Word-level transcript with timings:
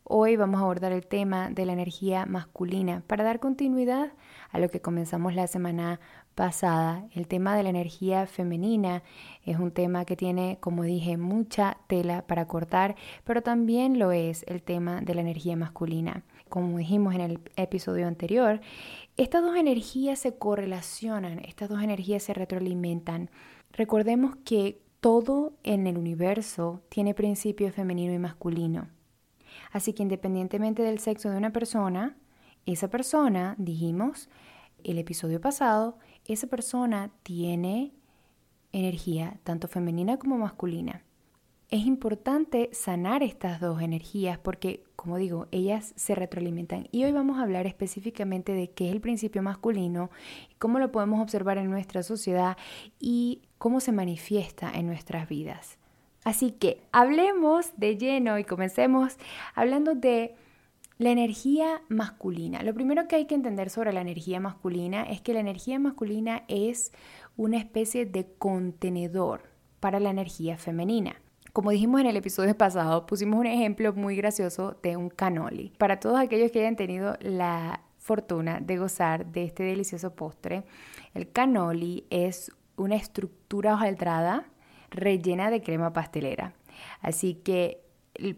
Hoy 0.08 0.36
vamos 0.36 0.60
a 0.60 0.62
abordar 0.62 0.92
el 0.92 1.04
tema 1.04 1.50
de 1.50 1.66
la 1.66 1.72
energía 1.72 2.26
masculina 2.26 3.02
para 3.08 3.24
dar 3.24 3.40
continuidad 3.40 4.12
a 4.52 4.60
lo 4.60 4.68
que 4.68 4.80
comenzamos 4.80 5.34
la 5.34 5.48
semana 5.48 5.98
pasada. 6.36 7.04
El 7.12 7.26
tema 7.26 7.56
de 7.56 7.64
la 7.64 7.70
energía 7.70 8.28
femenina 8.28 9.02
es 9.44 9.58
un 9.58 9.72
tema 9.72 10.04
que 10.04 10.14
tiene, 10.14 10.58
como 10.60 10.84
dije, 10.84 11.16
mucha 11.16 11.78
tela 11.88 12.24
para 12.24 12.46
cortar, 12.46 12.94
pero 13.24 13.42
también 13.42 13.98
lo 13.98 14.12
es 14.12 14.44
el 14.46 14.62
tema 14.62 15.00
de 15.00 15.12
la 15.16 15.22
energía 15.22 15.56
masculina. 15.56 16.22
Como 16.48 16.78
dijimos 16.78 17.12
en 17.16 17.22
el 17.22 17.40
episodio 17.56 18.06
anterior, 18.06 18.60
estas 19.16 19.42
dos 19.42 19.56
energías 19.56 20.20
se 20.20 20.38
correlacionan, 20.38 21.40
estas 21.40 21.68
dos 21.68 21.82
energías 21.82 22.22
se 22.22 22.32
retroalimentan. 22.32 23.28
Recordemos 23.72 24.36
que 24.44 24.80
todo 25.00 25.54
en 25.64 25.88
el 25.88 25.98
universo 25.98 26.80
tiene 26.90 27.12
principio 27.12 27.72
femenino 27.72 28.12
y 28.12 28.20
masculino. 28.20 28.86
Así 29.72 29.92
que 29.92 30.02
independientemente 30.02 30.82
del 30.82 30.98
sexo 30.98 31.30
de 31.30 31.36
una 31.36 31.52
persona, 31.52 32.16
esa 32.66 32.88
persona, 32.88 33.54
dijimos 33.58 34.28
el 34.84 34.98
episodio 34.98 35.40
pasado, 35.40 35.98
esa 36.26 36.46
persona 36.46 37.10
tiene 37.22 37.92
energía 38.72 39.38
tanto 39.44 39.68
femenina 39.68 40.18
como 40.18 40.38
masculina. 40.38 41.02
Es 41.68 41.84
importante 41.84 42.70
sanar 42.72 43.24
estas 43.24 43.60
dos 43.60 43.82
energías 43.82 44.38
porque, 44.38 44.84
como 44.94 45.16
digo, 45.16 45.48
ellas 45.50 45.92
se 45.96 46.14
retroalimentan. 46.14 46.86
Y 46.92 47.02
hoy 47.02 47.10
vamos 47.10 47.38
a 47.38 47.42
hablar 47.42 47.66
específicamente 47.66 48.52
de 48.52 48.70
qué 48.70 48.86
es 48.86 48.92
el 48.92 49.00
principio 49.00 49.42
masculino, 49.42 50.10
cómo 50.58 50.78
lo 50.78 50.92
podemos 50.92 51.20
observar 51.20 51.58
en 51.58 51.70
nuestra 51.70 52.04
sociedad 52.04 52.56
y 53.00 53.42
cómo 53.58 53.80
se 53.80 53.90
manifiesta 53.90 54.70
en 54.72 54.86
nuestras 54.86 55.28
vidas. 55.28 55.78
Así 56.26 56.50
que 56.50 56.82
hablemos 56.90 57.70
de 57.76 57.96
lleno 57.96 58.36
y 58.36 58.42
comencemos 58.42 59.16
hablando 59.54 59.94
de 59.94 60.34
la 60.98 61.10
energía 61.10 61.82
masculina. 61.88 62.64
Lo 62.64 62.74
primero 62.74 63.06
que 63.06 63.14
hay 63.14 63.26
que 63.26 63.36
entender 63.36 63.70
sobre 63.70 63.92
la 63.92 64.00
energía 64.00 64.40
masculina 64.40 65.04
es 65.04 65.20
que 65.20 65.34
la 65.34 65.38
energía 65.38 65.78
masculina 65.78 66.42
es 66.48 66.90
una 67.36 67.58
especie 67.58 68.06
de 68.06 68.26
contenedor 68.38 69.42
para 69.78 70.00
la 70.00 70.10
energía 70.10 70.58
femenina. 70.58 71.14
Como 71.52 71.70
dijimos 71.70 72.00
en 72.00 72.08
el 72.08 72.16
episodio 72.16 72.56
pasado, 72.58 73.06
pusimos 73.06 73.38
un 73.38 73.46
ejemplo 73.46 73.92
muy 73.92 74.16
gracioso 74.16 74.76
de 74.82 74.96
un 74.96 75.10
canoli. 75.10 75.74
Para 75.78 76.00
todos 76.00 76.18
aquellos 76.18 76.50
que 76.50 76.58
hayan 76.58 76.74
tenido 76.74 77.16
la 77.20 77.82
fortuna 77.98 78.58
de 78.58 78.78
gozar 78.78 79.26
de 79.26 79.44
este 79.44 79.62
delicioso 79.62 80.16
postre, 80.16 80.64
el 81.14 81.30
canoli 81.30 82.04
es 82.10 82.50
una 82.76 82.96
estructura 82.96 83.74
hojaldrada 83.74 84.48
rellena 84.90 85.50
de 85.50 85.62
crema 85.62 85.92
pastelera. 85.92 86.54
Así 87.00 87.34
que 87.34 87.80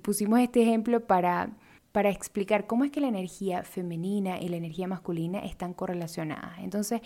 pusimos 0.02 0.40
este 0.40 0.62
ejemplo 0.62 1.06
para, 1.06 1.50
para 1.92 2.10
explicar 2.10 2.66
cómo 2.66 2.84
es 2.84 2.90
que 2.90 3.00
la 3.00 3.08
energía 3.08 3.62
femenina 3.62 4.40
y 4.40 4.48
la 4.48 4.56
energía 4.56 4.88
masculina 4.88 5.40
están 5.40 5.74
correlacionadas. 5.74 6.58
Entonces, 6.58 7.00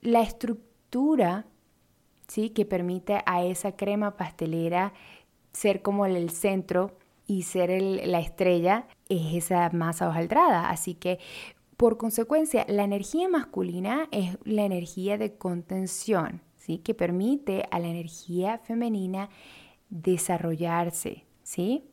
la 0.00 0.20
estructura 0.20 1.46
¿sí? 2.28 2.50
que 2.50 2.64
permite 2.64 3.22
a 3.26 3.44
esa 3.44 3.72
crema 3.72 4.16
pastelera 4.16 4.92
ser 5.52 5.82
como 5.82 6.06
el 6.06 6.30
centro 6.30 6.96
y 7.26 7.42
ser 7.42 7.70
la 7.80 8.20
estrella 8.20 8.86
es 9.08 9.34
esa 9.34 9.70
masa 9.70 10.08
hojaldrada. 10.08 10.68
Así 10.68 10.94
que 10.94 11.18
por 11.76 11.96
consecuencia, 11.96 12.64
la 12.68 12.84
energía 12.84 13.28
masculina 13.28 14.08
es 14.12 14.38
la 14.44 14.64
energía 14.64 15.18
de 15.18 15.36
contención 15.36 16.43
que 16.84 16.94
permite 16.94 17.66
a 17.70 17.78
la 17.78 17.88
energía 17.88 18.58
femenina 18.58 19.28
desarrollarse. 19.90 21.24
¿sí? 21.42 21.84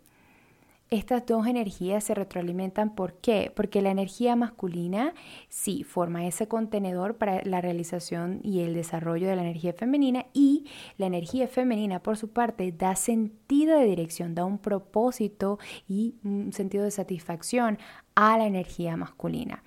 Estas 0.91 1.25
dos 1.25 1.47
energías 1.47 2.03
se 2.03 2.13
retroalimentan. 2.13 2.95
¿Por 2.95 3.13
qué? 3.13 3.49
Porque 3.55 3.81
la 3.81 3.91
energía 3.91 4.35
masculina 4.35 5.13
sí 5.47 5.83
forma 5.85 6.27
ese 6.27 6.49
contenedor 6.49 7.15
para 7.15 7.41
la 7.45 7.61
realización 7.61 8.41
y 8.43 8.59
el 8.59 8.73
desarrollo 8.73 9.29
de 9.29 9.37
la 9.37 9.43
energía 9.43 9.71
femenina 9.71 10.25
y 10.33 10.65
la 10.97 11.05
energía 11.05 11.47
femenina 11.47 12.03
por 12.03 12.17
su 12.17 12.31
parte 12.31 12.73
da 12.73 12.97
sentido 12.97 13.79
de 13.79 13.85
dirección, 13.85 14.35
da 14.35 14.43
un 14.43 14.57
propósito 14.57 15.59
y 15.87 16.15
un 16.25 16.51
sentido 16.51 16.83
de 16.83 16.91
satisfacción 16.91 17.77
a 18.13 18.37
la 18.37 18.45
energía 18.45 18.97
masculina. 18.97 19.63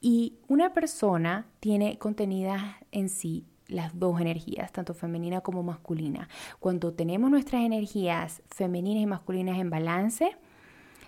Y 0.00 0.38
una 0.48 0.72
persona 0.72 1.46
tiene 1.60 1.98
contenidas 1.98 2.62
en 2.90 3.08
sí 3.08 3.46
las 3.68 3.98
dos 3.98 4.20
energías, 4.20 4.72
tanto 4.72 4.94
femenina 4.94 5.40
como 5.40 5.62
masculina. 5.62 6.28
Cuando 6.60 6.92
tenemos 6.92 7.30
nuestras 7.30 7.62
energías 7.62 8.42
femeninas 8.48 9.02
y 9.02 9.06
masculinas 9.06 9.58
en 9.58 9.70
balance, 9.70 10.36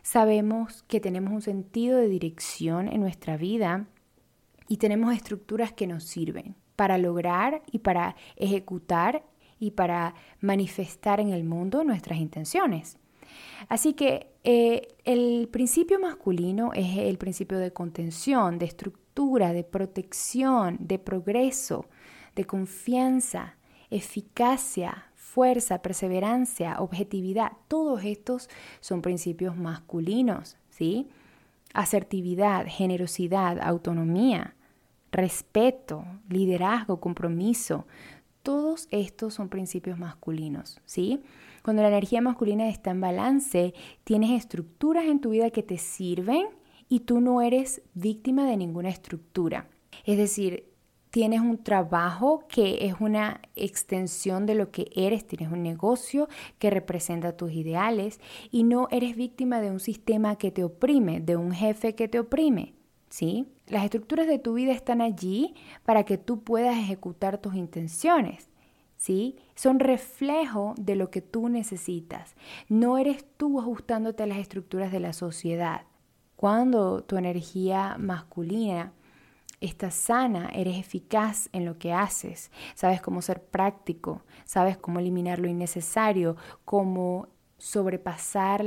sabemos 0.02 0.82
que 0.84 1.00
tenemos 1.00 1.32
un 1.32 1.42
sentido 1.42 1.98
de 1.98 2.08
dirección 2.08 2.88
en 2.88 3.00
nuestra 3.00 3.36
vida 3.36 3.86
y 4.68 4.78
tenemos 4.78 5.14
estructuras 5.14 5.72
que 5.72 5.86
nos 5.86 6.04
sirven 6.04 6.56
para 6.76 6.98
lograr 6.98 7.62
y 7.70 7.78
para 7.80 8.16
ejecutar 8.36 9.24
y 9.58 9.72
para 9.72 10.14
manifestar 10.40 11.20
en 11.20 11.30
el 11.30 11.44
mundo 11.44 11.84
nuestras 11.84 12.18
intenciones. 12.18 12.98
Así 13.68 13.94
que 13.94 14.28
eh, 14.44 14.88
el 15.04 15.48
principio 15.50 15.98
masculino 15.98 16.72
es 16.74 16.98
el 16.98 17.18
principio 17.18 17.58
de 17.58 17.72
contención, 17.72 18.58
de 18.58 18.66
estructura, 18.66 19.52
de 19.52 19.64
protección, 19.64 20.76
de 20.80 20.98
progreso, 20.98 21.86
de 22.36 22.44
confianza, 22.44 23.56
eficacia, 23.90 25.10
fuerza, 25.14 25.82
perseverancia, 25.82 26.76
objetividad. 26.78 27.52
Todos 27.66 28.04
estos 28.04 28.48
son 28.80 29.02
principios 29.02 29.56
masculinos, 29.56 30.56
¿sí? 30.70 31.08
Asertividad, 31.74 32.66
generosidad, 32.68 33.58
autonomía, 33.60 34.54
respeto, 35.10 36.04
liderazgo, 36.28 37.00
compromiso. 37.00 37.86
Todos 38.42 38.86
estos 38.90 39.34
son 39.34 39.48
principios 39.48 39.98
masculinos, 39.98 40.80
¿sí? 40.84 41.22
Cuando 41.62 41.82
la 41.82 41.88
energía 41.88 42.20
masculina 42.20 42.68
está 42.68 42.92
en 42.92 43.00
balance, 43.00 43.74
tienes 44.04 44.30
estructuras 44.30 45.06
en 45.06 45.20
tu 45.20 45.30
vida 45.30 45.50
que 45.50 45.64
te 45.64 45.78
sirven 45.78 46.46
y 46.88 47.00
tú 47.00 47.20
no 47.20 47.42
eres 47.42 47.82
víctima 47.94 48.46
de 48.46 48.56
ninguna 48.56 48.88
estructura. 48.88 49.68
Es 50.04 50.16
decir, 50.16 50.75
tienes 51.16 51.40
un 51.40 51.56
trabajo 51.56 52.44
que 52.46 52.84
es 52.84 52.96
una 53.00 53.40
extensión 53.54 54.44
de 54.44 54.54
lo 54.54 54.70
que 54.70 54.90
eres, 54.94 55.26
tienes 55.26 55.50
un 55.50 55.62
negocio 55.62 56.28
que 56.58 56.68
representa 56.68 57.38
tus 57.38 57.52
ideales 57.52 58.20
y 58.50 58.64
no 58.64 58.86
eres 58.90 59.16
víctima 59.16 59.62
de 59.62 59.70
un 59.70 59.80
sistema 59.80 60.36
que 60.36 60.50
te 60.50 60.62
oprime, 60.62 61.20
de 61.20 61.36
un 61.36 61.52
jefe 61.52 61.94
que 61.94 62.06
te 62.06 62.18
oprime. 62.18 62.74
¿Sí? 63.08 63.46
Las 63.66 63.84
estructuras 63.84 64.26
de 64.26 64.38
tu 64.38 64.52
vida 64.52 64.72
están 64.72 65.00
allí 65.00 65.54
para 65.86 66.04
que 66.04 66.18
tú 66.18 66.42
puedas 66.42 66.76
ejecutar 66.76 67.38
tus 67.38 67.54
intenciones. 67.54 68.50
¿Sí? 68.98 69.36
Son 69.54 69.80
reflejo 69.80 70.74
de 70.76 70.96
lo 70.96 71.08
que 71.08 71.22
tú 71.22 71.48
necesitas. 71.48 72.36
No 72.68 72.98
eres 72.98 73.24
tú 73.38 73.58
ajustándote 73.58 74.22
a 74.22 74.26
las 74.26 74.36
estructuras 74.36 74.92
de 74.92 75.00
la 75.00 75.14
sociedad. 75.14 75.86
Cuando 76.36 77.02
tu 77.04 77.16
energía 77.16 77.96
masculina 77.98 78.92
estás 79.60 79.94
sana, 79.94 80.50
eres 80.52 80.76
eficaz 80.78 81.48
en 81.52 81.64
lo 81.64 81.78
que 81.78 81.92
haces, 81.92 82.50
sabes 82.74 83.00
cómo 83.00 83.22
ser 83.22 83.42
práctico, 83.42 84.22
sabes 84.44 84.76
cómo 84.76 85.00
eliminar 85.00 85.38
lo 85.38 85.48
innecesario, 85.48 86.36
cómo 86.64 87.28
sobrepasar 87.58 88.64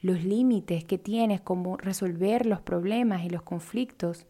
los 0.00 0.24
límites 0.24 0.84
que 0.84 0.98
tienes, 0.98 1.40
cómo 1.40 1.76
resolver 1.76 2.46
los 2.46 2.60
problemas 2.60 3.24
y 3.24 3.30
los 3.30 3.42
conflictos. 3.42 4.26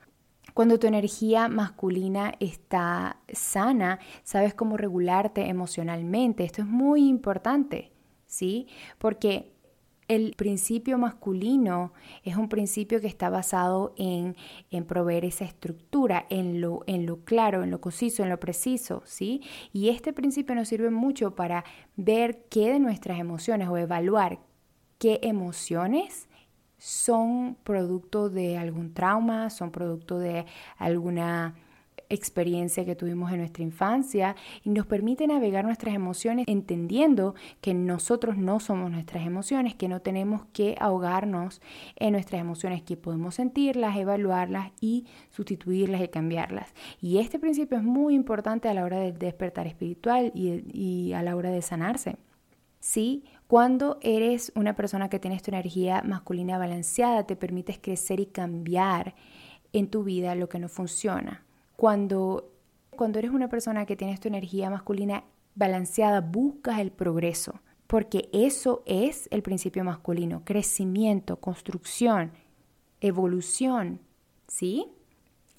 Cuando 0.55 0.79
tu 0.79 0.87
energía 0.87 1.49
masculina 1.49 2.35
está 2.39 3.19
sana, 3.33 3.99
sabes 4.23 4.55
cómo 4.55 4.77
regularte 4.77 5.49
emocionalmente. 5.49 6.45
Esto 6.45 6.63
es 6.63 6.69
muy 6.69 7.09
importante, 7.09 7.93
¿sí? 8.27 8.69
Porque 8.99 9.54
el 10.15 10.35
principio 10.37 10.99
masculino 10.99 11.93
es 12.23 12.37
un 12.37 12.49
principio 12.49 13.01
que 13.01 13.07
está 13.07 13.31
basado 13.31 13.95
en, 13.97 14.37
en 14.71 14.85
proveer 14.85 15.25
esa 15.25 15.45
estructura, 15.45 16.27
en 16.31 16.61
lo, 16.61 16.83
en 16.87 17.07
lo 17.07 17.25
claro, 17.25 17.63
en 17.63 17.71
lo 17.71 17.81
conciso, 17.81 18.23
en 18.23 18.29
lo 18.29 18.39
preciso, 18.41 19.03
¿sí? 19.05 19.43
Y 19.73 19.89
este 19.89 20.13
principio 20.13 20.55
nos 20.55 20.69
sirve 20.69 20.91
mucho 20.91 21.35
para 21.35 21.65
ver 21.97 22.45
qué 22.49 22.73
de 22.73 22.81
nuestras 22.81 23.19
emociones 23.19 23.69
o 23.69 23.77
evaluar 23.77 24.39
qué 24.99 25.21
emociones 25.23 26.29
son 26.79 27.57
producto 27.65 28.29
de 28.29 28.59
algún 28.59 28.93
trauma, 28.93 29.51
son 29.51 29.71
producto 29.71 30.19
de 30.19 30.45
alguna 30.77 31.55
experiencia 32.09 32.85
que 32.85 32.97
tuvimos 32.97 33.33
en 33.33 33.39
nuestra 33.39 33.63
infancia 33.63 34.37
y 34.63 34.71
nos 34.71 34.87
permite 34.87 35.27
navegar 35.27 35.65
nuestras 35.65 35.95
emociones 35.95 36.47
entendiendo 36.49 37.35
que 37.61 37.75
nosotros 37.75 38.37
no 38.37 38.61
somos 38.61 38.91
nuestras 38.91 39.27
emociones, 39.27 39.75
que 39.75 39.89
no 39.89 40.01
tenemos 40.01 40.45
que 40.53 40.77
ahogarnos 40.81 41.61
en 41.97 42.13
nuestras 42.13 42.41
emociones, 42.41 42.83
que 42.83 42.97
podemos 42.97 43.37
sentirlas, 43.37 43.97
evaluarlas 43.97 44.73
y 44.81 45.07
sustituirlas 45.31 46.03
y 46.03 46.09
cambiarlas. 46.09 46.75
Y 47.01 47.19
este 47.19 47.39
principio 47.39 47.79
es 47.79 47.85
muy 47.85 48.15
importante 48.15 48.69
a 48.69 48.75
la 48.75 48.85
hora 48.85 48.99
del 48.99 49.19
despertar 49.19 49.67
espiritual 49.67 50.33
y, 50.35 51.13
a 51.13 51.23
la 51.23 51.37
hora 51.37 51.51
de 51.51 51.63
sanarse. 51.63 52.17
Sí, 52.81 53.25
cuando 53.47 53.99
eres 54.03 54.53
una 54.55 54.75
persona 54.77 55.09
que 55.09 55.19
tienes 55.19 55.43
tu 55.43 55.51
energía 55.51 56.03
masculina 56.03 56.59
balanceada, 56.59 57.27
te 57.27 57.37
permites 57.37 57.79
crecer 57.79 58.21
y 58.21 58.27
cambiar 58.27 59.15
en 59.73 59.89
tu 59.89 60.05
vida 60.05 60.35
lo 60.35 60.49
que 60.49 60.59
no 60.59 60.69
funciona. 60.69 61.44
Cuando, 61.77 62.53
cuando 62.91 63.19
eres 63.19 63.31
una 63.31 63.49
persona 63.49 63.87
que 63.87 63.97
tienes 63.97 64.21
tu 64.21 64.29
energía 64.29 64.71
masculina 64.71 65.25
balanceada, 65.55 66.21
buscas 66.21 66.79
el 66.81 66.91
progreso, 66.91 67.61
porque 67.87 68.29
eso 68.33 68.83
es 68.87 69.29
el 69.31 69.43
principio 69.43 69.85
masculino, 69.85 70.43
crecimiento, 70.45 71.37
construcción, 71.41 72.33
evolución, 73.01 74.01
¿sí? 74.49 74.87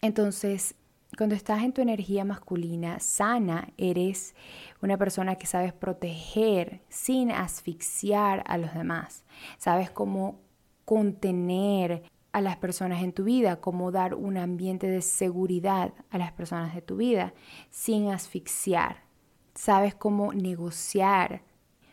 Entonces, 0.02 0.76
cuando 1.18 1.36
estás 1.36 1.64
en 1.64 1.72
tu 1.72 1.82
energía 1.82 2.26
masculina 2.26 3.00
sana, 3.00 3.70
eres 3.78 4.36
una 4.82 4.98
persona 4.98 5.36
que 5.36 5.48
sabes 5.48 5.74
proteger 5.74 6.82
sin 6.90 7.32
asfixiar 7.32 8.44
a 8.48 8.58
los 8.58 8.74
demás. 8.74 9.24
Sabes 9.58 9.90
cómo 9.90 10.42
contener 10.84 12.04
a 12.36 12.42
las 12.42 12.58
personas 12.58 13.02
en 13.02 13.14
tu 13.14 13.24
vida, 13.24 13.62
cómo 13.62 13.94
dar 13.94 14.14
un 14.14 14.36
ambiente 14.36 14.88
de 14.88 15.02
seguridad 15.02 15.94
a 16.10 16.18
las 16.18 16.34
personas 16.34 16.76
de 16.76 16.82
tu 16.82 16.98
vida 16.98 17.34
sin 17.70 18.10
asfixiar. 18.10 19.06
Sabes 19.54 19.96
cómo 19.96 20.34
negociar, 20.34 21.44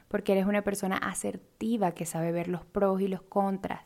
porque 0.08 0.32
eres 0.32 0.46
una 0.46 0.62
persona 0.62 0.96
asertiva 0.96 1.92
que 1.92 2.06
sabe 2.06 2.32
ver 2.32 2.48
los 2.48 2.64
pros 2.64 3.00
y 3.00 3.06
los 3.06 3.22
contras. 3.22 3.82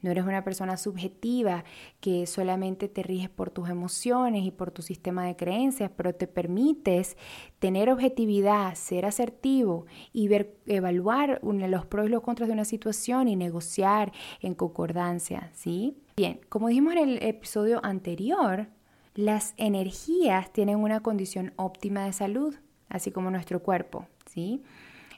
No 0.00 0.10
eres 0.10 0.24
una 0.24 0.44
persona 0.44 0.76
subjetiva 0.76 1.64
que 2.00 2.26
solamente 2.26 2.88
te 2.88 3.02
riges 3.02 3.28
por 3.28 3.50
tus 3.50 3.68
emociones 3.68 4.44
y 4.44 4.50
por 4.50 4.70
tu 4.70 4.82
sistema 4.82 5.24
de 5.24 5.36
creencias, 5.36 5.90
pero 5.96 6.14
te 6.14 6.26
permites 6.26 7.16
tener 7.58 7.90
objetividad, 7.90 8.74
ser 8.74 9.06
asertivo 9.06 9.86
y 10.12 10.28
ver, 10.28 10.56
evaluar 10.66 11.40
los 11.42 11.86
pros 11.86 12.06
y 12.06 12.10
los 12.10 12.22
contras 12.22 12.48
de 12.48 12.54
una 12.54 12.64
situación 12.64 13.28
y 13.28 13.36
negociar 13.36 14.12
en 14.40 14.54
concordancia, 14.54 15.50
¿sí? 15.54 15.96
Bien, 16.16 16.40
como 16.48 16.68
dijimos 16.68 16.94
en 16.94 17.08
el 17.08 17.22
episodio 17.22 17.84
anterior, 17.84 18.68
las 19.14 19.54
energías 19.56 20.52
tienen 20.52 20.78
una 20.78 21.00
condición 21.00 21.52
óptima 21.56 22.04
de 22.04 22.12
salud, 22.12 22.54
así 22.88 23.10
como 23.10 23.32
nuestro 23.32 23.62
cuerpo, 23.62 24.06
¿sí? 24.26 24.62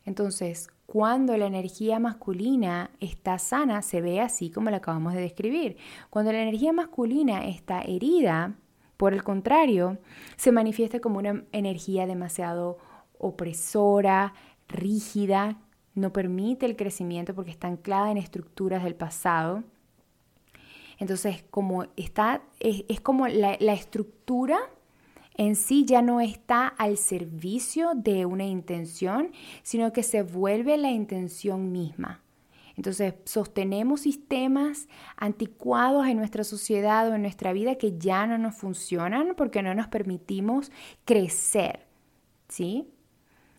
Entonces, 0.06 0.68
cuando 0.90 1.36
la 1.36 1.46
energía 1.46 2.00
masculina 2.00 2.90
está 2.98 3.38
sana, 3.38 3.80
se 3.80 4.00
ve 4.00 4.20
así 4.20 4.50
como 4.50 4.70
la 4.70 4.78
acabamos 4.78 5.14
de 5.14 5.20
describir. 5.20 5.76
Cuando 6.10 6.32
la 6.32 6.42
energía 6.42 6.72
masculina 6.72 7.46
está 7.46 7.82
herida, 7.82 8.56
por 8.96 9.12
el 9.12 9.22
contrario, 9.22 9.98
se 10.34 10.50
manifiesta 10.50 10.98
como 10.98 11.20
una 11.20 11.44
energía 11.52 12.08
demasiado 12.08 12.78
opresora, 13.18 14.34
rígida, 14.66 15.60
no 15.94 16.12
permite 16.12 16.66
el 16.66 16.74
crecimiento 16.74 17.36
porque 17.36 17.52
está 17.52 17.68
anclada 17.68 18.10
en 18.10 18.16
estructuras 18.16 18.82
del 18.82 18.96
pasado. 18.96 19.62
Entonces, 20.98 21.44
como 21.52 21.84
está, 21.94 22.42
es, 22.58 23.00
como 23.00 23.28
la, 23.28 23.56
la 23.60 23.74
estructura 23.74 24.58
en 25.36 25.56
sí 25.56 25.84
ya 25.84 26.02
no 26.02 26.20
está 26.20 26.66
al 26.66 26.96
servicio 26.96 27.92
de 27.94 28.26
una 28.26 28.44
intención, 28.44 29.32
sino 29.62 29.92
que 29.92 30.02
se 30.02 30.22
vuelve 30.22 30.76
la 30.76 30.90
intención 30.90 31.72
misma. 31.72 32.22
Entonces, 32.76 33.14
sostenemos 33.24 34.00
sistemas 34.00 34.88
anticuados 35.16 36.06
en 36.06 36.16
nuestra 36.16 36.44
sociedad 36.44 37.10
o 37.10 37.14
en 37.14 37.22
nuestra 37.22 37.52
vida 37.52 37.74
que 37.74 37.98
ya 37.98 38.26
no 38.26 38.38
nos 38.38 38.54
funcionan 38.54 39.34
porque 39.36 39.62
no 39.62 39.74
nos 39.74 39.88
permitimos 39.88 40.72
crecer, 41.04 41.86
¿sí? 42.48 42.88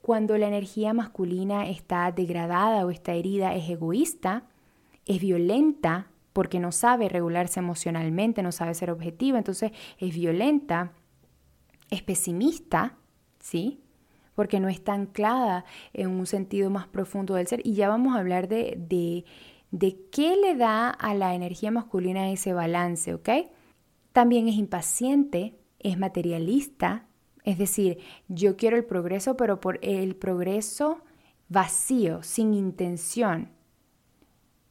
Cuando 0.02 0.38
la 0.40 0.48
energía 0.48 0.94
masculina 0.94 1.70
está 1.70 2.12
degradada 2.12 2.84
o 2.84 2.90
está 2.90 3.14
herida, 3.14 3.54
es 3.54 3.70
egoísta, 3.70 4.46
es 5.06 5.22
violenta 5.22 6.08
porque 6.34 6.60
no 6.60 6.72
sabe 6.72 7.08
regularse 7.08 7.60
emocionalmente, 7.60 8.42
no 8.42 8.52
sabe 8.52 8.74
ser 8.74 8.90
objetiva, 8.90 9.38
entonces 9.38 9.72
es 10.00 10.16
violenta, 10.16 10.94
es 11.92 12.02
pesimista, 12.02 12.98
¿sí? 13.40 13.84
Porque 14.34 14.60
no 14.60 14.70
está 14.70 14.94
anclada 14.94 15.66
en 15.94 16.10
un 16.10 16.26
sentido 16.26 16.72
más 16.72 16.88
profundo 16.88 17.36
del 17.36 17.46
ser. 17.46 17.62
Y 17.64 17.76
ya 17.76 17.90
vamos 17.90 18.16
a 18.16 18.20
hablar 18.20 18.48
de, 18.48 18.76
de, 18.80 19.26
de 19.70 20.00
qué 20.12 20.36
le 20.36 20.56
da 20.56 20.90
a 20.90 21.14
la 21.14 21.36
energía 21.36 21.70
masculina 21.70 22.32
ese 22.32 22.54
balance, 22.54 23.14
¿ok? 23.14 23.30
También 24.14 24.48
es 24.48 24.56
impaciente, 24.56 25.60
es 25.80 26.00
materialista, 26.00 27.06
es 27.44 27.58
decir, 27.58 28.00
yo 28.28 28.56
quiero 28.56 28.78
el 28.78 28.86
progreso, 28.86 29.36
pero 29.36 29.60
por 29.60 29.80
el 29.82 30.16
progreso 30.16 31.02
vacío, 31.50 32.24
sin 32.24 32.54
intención. 32.54 33.50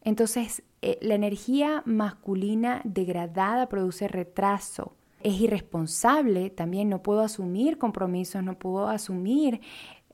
Entonces, 0.03 0.63
eh, 0.83 0.99
la 1.03 1.15
energía 1.15 1.83
masculina 1.85 2.81
degradada 2.85 3.69
produce 3.69 4.09
retraso, 4.09 4.97
es 5.23 5.41
irresponsable, 5.41 6.51
también 6.51 6.89
no 6.89 7.03
puedo 7.03 7.21
asumir 7.21 7.79
compromisos, 7.79 8.43
no 8.43 8.59
puedo 8.59 8.89
asumir 8.89 9.61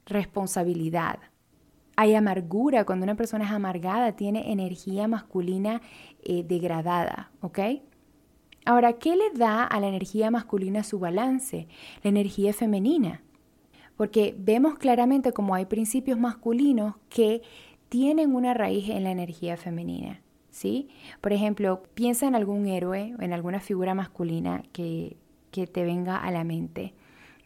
responsabilidad. 0.04 1.18
Hay 1.96 2.14
amargura, 2.14 2.84
cuando 2.84 3.04
una 3.04 3.14
persona 3.14 3.44
es 3.46 3.50
amargada, 3.50 4.16
tiene 4.16 4.52
energía 4.52 5.08
masculina 5.08 5.80
eh, 6.22 6.44
degradada, 6.46 7.30
¿ok? 7.40 7.58
Ahora, 8.66 8.94
¿qué 8.94 9.14
le 9.14 9.30
da 9.32 9.64
a 9.64 9.80
la 9.80 9.86
energía 9.86 10.30
masculina 10.30 10.82
su 10.82 10.98
balance? 10.98 11.68
La 12.02 12.10
energía 12.10 12.52
femenina. 12.52 13.22
Porque 13.96 14.34
vemos 14.36 14.75
claramente 14.76 15.32
como 15.32 15.54
hay 15.54 15.66
principios 15.66 16.18
masculinos 16.18 16.96
que 17.08 17.42
tienen 17.88 18.34
una 18.34 18.54
raíz 18.54 18.90
en 18.90 19.04
la 19.04 19.12
energía 19.12 19.56
femenina. 19.56 20.20
¿Sí? 20.56 20.88
Por 21.20 21.34
ejemplo, 21.34 21.82
piensa 21.94 22.26
en 22.26 22.34
algún 22.34 22.66
héroe 22.66 23.14
o 23.18 23.22
en 23.22 23.34
alguna 23.34 23.60
figura 23.60 23.94
masculina 23.94 24.62
que, 24.72 25.18
te 25.72 25.84
venga 25.84 26.18
a 26.18 26.30
la 26.30 26.44
mente. 26.44 26.92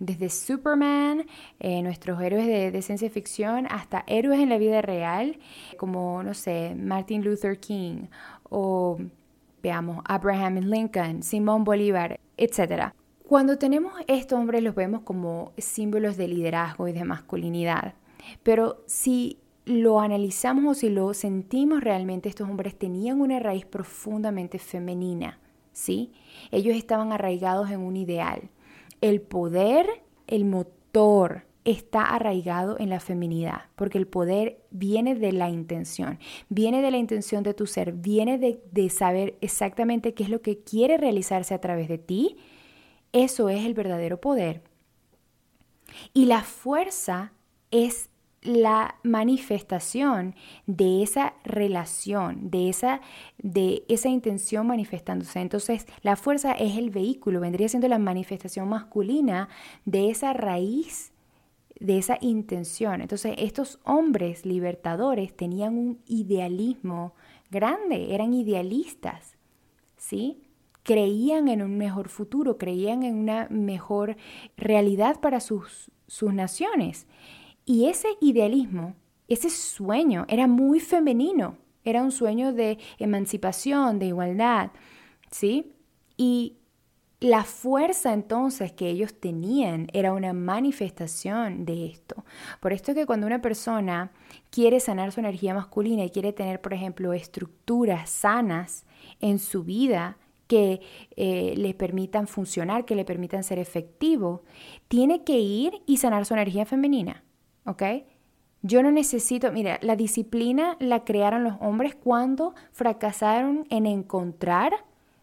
Desde 0.00 0.31
Superman, 0.31 1.26
eh, 1.61 1.81
nuestros 1.81 2.21
héroes 2.21 2.45
de, 2.45 2.73
de, 2.73 2.83
ciencia 2.83 3.09
ficción, 3.09 3.69
hasta 3.71 4.02
héroes 4.09 4.40
en 4.40 4.49
la 4.49 4.59
vida 4.59 4.83
real, 4.83 5.38
como, 5.76 6.25
no 6.25 6.35
sé, 6.35 6.75
Martin 6.76 7.23
Luther 7.23 7.61
King 7.61 8.09
o, 8.49 8.99
veamos, 9.62 10.02
Abraham 10.07 10.59
Lincoln, 10.59 11.23
Simón 11.23 11.62
Bolívar, 11.62 12.19
etc. 12.37 12.93
Cuando 13.29 13.59
tenemos 13.59 13.93
estos 14.09 14.40
hombres 14.40 14.64
los 14.64 14.75
vemos 14.75 15.02
como 15.02 15.52
símbolos 15.57 16.17
de 16.17 16.26
liderazgo 16.26 16.88
y 16.88 16.93
de 16.93 17.05
masculinidad. 17.05 17.95
Pero 18.43 18.83
si 18.87 19.38
lo 19.71 20.00
analizamos 20.00 20.65
o 20.65 20.75
si 20.79 20.89
lo 20.89 21.15
sentimos 21.15 21.83
realmente, 21.83 22.29
estos 22.29 22.49
hombres 22.49 22.79
tenían 22.79 23.21
una 23.21 23.39
raíz 23.41 23.65
profundamente 23.65 24.59
femenina, 24.59 25.39
¿sí? 25.73 26.12
Ellos 26.50 26.77
estaban 26.77 27.12
arraigados 27.12 27.71
en 27.71 27.81
un 27.81 27.97
ideal. 27.97 28.50
El 29.00 29.21
poder, 29.21 29.87
el 30.27 30.45
motor, 30.45 31.45
está 31.65 32.03
arraigado 32.03 32.79
en 32.79 32.89
la 32.89 33.00
feminidad, 33.00 33.62
porque 33.77 33.99
el 33.99 34.07
poder 34.07 34.62
viene 34.71 35.15
de 35.15 35.33
la 35.33 35.50
intención, 35.50 36.19
viene 36.49 36.83
de 36.83 36.91
la 36.91 36.97
intención 36.97 37.43
de 37.43 37.55
tu 37.55 37.67
ser, 37.67 37.93
viene 37.93 38.39
de, 38.39 38.62
de, 38.73 38.89
saber 38.89 39.37
exactamente 39.41 40.15
qué 40.15 40.23
es 40.23 40.31
lo 40.31 40.41
que 40.43 40.59
quiere 40.59 40.97
realizarse 40.97 41.55
a 41.55 41.61
través 41.61 41.89
de 41.89 41.99
ti. 41.99 42.37
Eso 43.12 43.49
es 43.49 43.65
el 43.67 43.75
verdadero 43.75 44.21
poder. 44.21 44.62
Y 46.15 46.27
la 46.27 46.43
fuerza 46.43 47.33
es 47.71 48.10
la 48.43 48.97
manifestación 49.03 50.35
de 50.67 51.03
esa 51.03 51.35
relación, 51.45 52.51
de 52.51 52.69
esa, 52.71 53.01
de 53.39 53.85
esa 53.89 54.09
intención 54.09 54.67
manifestándose. 54.67 55.41
Entonces, 55.41 55.87
la 56.03 56.17
fuerza 56.17 56.53
es 56.53 56.79
el 56.79 56.91
vehículo, 56.91 57.41
vendría 57.41 57.69
siendo 57.69 57.89
la 57.89 57.99
manifestación 57.99 58.69
masculina 58.69 59.49
de 59.85 60.11
esa 60.11 60.33
raíz 60.33 61.13
de 61.81 61.97
esa 61.97 62.19
intención. 62.21 63.01
Entonces, 63.01 63.35
estos 63.39 63.81
hombres 63.85 64.45
libertadores 64.47 65.35
tenían 65.35 65.77
un 65.77 65.99
idealismo 66.07 67.15
grande, 67.51 68.15
eran 68.15 68.35
idealistas, 68.35 69.37
¿sí? 69.97 70.43
Creían 70.83 71.49
en 71.49 71.63
un 71.63 71.77
mejor 71.77 72.09
futuro, 72.09 72.59
creían 72.59 73.03
en 73.03 73.17
una 73.17 73.49
mejor 73.51 74.17
realidad 74.57 75.21
para 75.21 75.41
sus, 75.41 75.91
sus 76.07 76.33
naciones. 76.33 77.07
Y 77.64 77.87
ese 77.87 78.09
idealismo, 78.21 78.95
ese 79.29 79.50
sueño, 79.50 80.25
era 80.29 80.47
muy 80.47 80.81
femenino, 80.81 81.57
era 81.85 82.02
un 82.02 82.12
sueño 82.12 82.52
de 82.52 82.79
emancipación, 82.99 83.99
de 83.99 84.07
igualdad, 84.07 84.71
¿sí? 85.31 85.73
Y 86.17 86.57
la 87.21 87.45
fuerza 87.45 88.14
entonces 88.14 88.73
que 88.73 88.88
ellos 88.88 89.12
tenían 89.12 89.88
era 89.93 90.14
una 90.14 90.33
manifestación 90.33 91.67
de 91.67 91.87
esto. 91.87 92.25
Por 92.61 92.73
esto 92.73 92.93
es 92.93 92.97
que 92.97 93.07
cuando 93.07 93.26
una 93.26 93.43
persona 93.43 94.11
quiere 94.50 94.81
sanar 94.81 95.12
su 95.12 95.21
energía 95.21 95.55
masculina 95.55 96.05
y 96.05 96.11
quiere 96.11 96.33
tener, 96.33 96.62
por 96.62 96.73
ejemplo, 96.73 97.12
estructuras 97.12 98.09
sanas 98.09 98.87
en 99.21 99.38
su 99.38 99.64
vida 99.64 100.17
que 100.47 100.81
eh, 101.17 101.55
le 101.57 101.75
permitan 101.75 102.26
funcionar, 102.26 102.85
que 102.85 102.97
le 102.97 103.05
permitan 103.05 103.45
ser 103.45 103.59
efectivo, 103.59 104.43
tiene 104.88 105.23
que 105.23 105.38
ir 105.38 105.83
y 105.87 105.99
sanar 105.99 106.25
su 106.25 106.35
energía 106.35 106.64
femenina. 106.64 107.23
¿Ok? 107.71 107.83
Yo 108.62 108.83
no 108.83 108.91
necesito, 108.91 109.53
mira, 109.53 109.79
la 109.81 109.95
disciplina 109.95 110.77
la 110.81 111.05
crearon 111.05 111.45
los 111.45 111.55
hombres 111.61 111.95
cuando 111.95 112.53
fracasaron 112.73 113.65
en 113.71 113.87
encontrar 113.87 114.73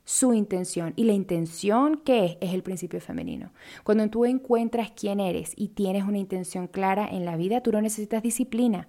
su 0.05 0.33
intención. 0.33 0.93
Y 0.95 1.03
la 1.03 1.11
intención, 1.11 2.01
¿qué 2.05 2.23
es? 2.23 2.37
Es 2.39 2.53
el 2.53 2.63
principio 2.63 3.01
femenino. 3.01 3.51
Cuando 3.83 4.09
tú 4.09 4.23
encuentras 4.23 4.91
quién 4.91 5.19
eres 5.19 5.51
y 5.57 5.67
tienes 5.67 6.05
una 6.05 6.19
intención 6.19 6.67
clara 6.67 7.05
en 7.05 7.25
la 7.25 7.35
vida, 7.35 7.61
tú 7.61 7.73
no 7.73 7.81
necesitas 7.81 8.23
disciplina. 8.23 8.87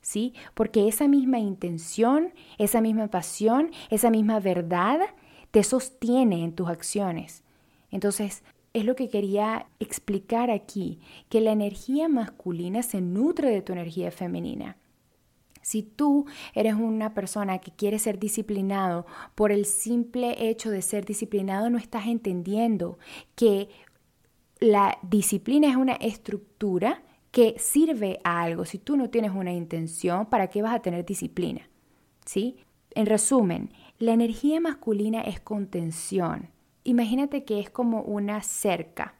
¿Sí? 0.00 0.32
Porque 0.54 0.88
esa 0.88 1.06
misma 1.06 1.38
intención, 1.38 2.32
esa 2.56 2.80
misma 2.80 3.08
pasión, 3.08 3.70
esa 3.90 4.10
misma 4.10 4.40
verdad 4.40 5.00
te 5.50 5.62
sostiene 5.62 6.42
en 6.42 6.54
tus 6.54 6.68
acciones. 6.68 7.44
Entonces, 7.90 8.42
es 8.74 8.84
lo 8.84 8.96
que 8.96 9.08
quería 9.08 9.66
explicar 9.78 10.50
aquí, 10.50 11.00
que 11.28 11.40
la 11.40 11.52
energía 11.52 12.08
masculina 12.08 12.82
se 12.82 13.00
nutre 13.00 13.48
de 13.48 13.62
tu 13.62 13.72
energía 13.72 14.10
femenina. 14.10 14.76
Si 15.62 15.82
tú 15.82 16.26
eres 16.54 16.74
una 16.74 17.14
persona 17.14 17.58
que 17.58 17.70
quiere 17.70 17.98
ser 17.98 18.18
disciplinado 18.18 19.06
por 19.34 19.52
el 19.52 19.64
simple 19.64 20.50
hecho 20.50 20.70
de 20.70 20.82
ser 20.82 21.06
disciplinado, 21.06 21.70
no 21.70 21.78
estás 21.78 22.06
entendiendo 22.06 22.98
que 23.34 23.70
la 24.60 24.98
disciplina 25.02 25.70
es 25.70 25.76
una 25.76 25.94
estructura 25.94 27.02
que 27.30 27.54
sirve 27.58 28.20
a 28.24 28.42
algo. 28.42 28.64
Si 28.64 28.78
tú 28.78 28.96
no 28.96 29.08
tienes 29.08 29.32
una 29.32 29.52
intención, 29.52 30.26
¿para 30.26 30.48
qué 30.48 30.62
vas 30.62 30.74
a 30.74 30.82
tener 30.82 31.06
disciplina? 31.06 31.68
¿Sí? 32.26 32.56
En 32.90 33.06
resumen, 33.06 33.70
la 33.98 34.12
energía 34.12 34.60
masculina 34.60 35.22
es 35.22 35.40
contención. 35.40 36.53
Imagínate 36.84 37.44
que 37.44 37.60
es 37.60 37.70
como 37.70 38.02
una 38.02 38.42
cerca 38.42 39.14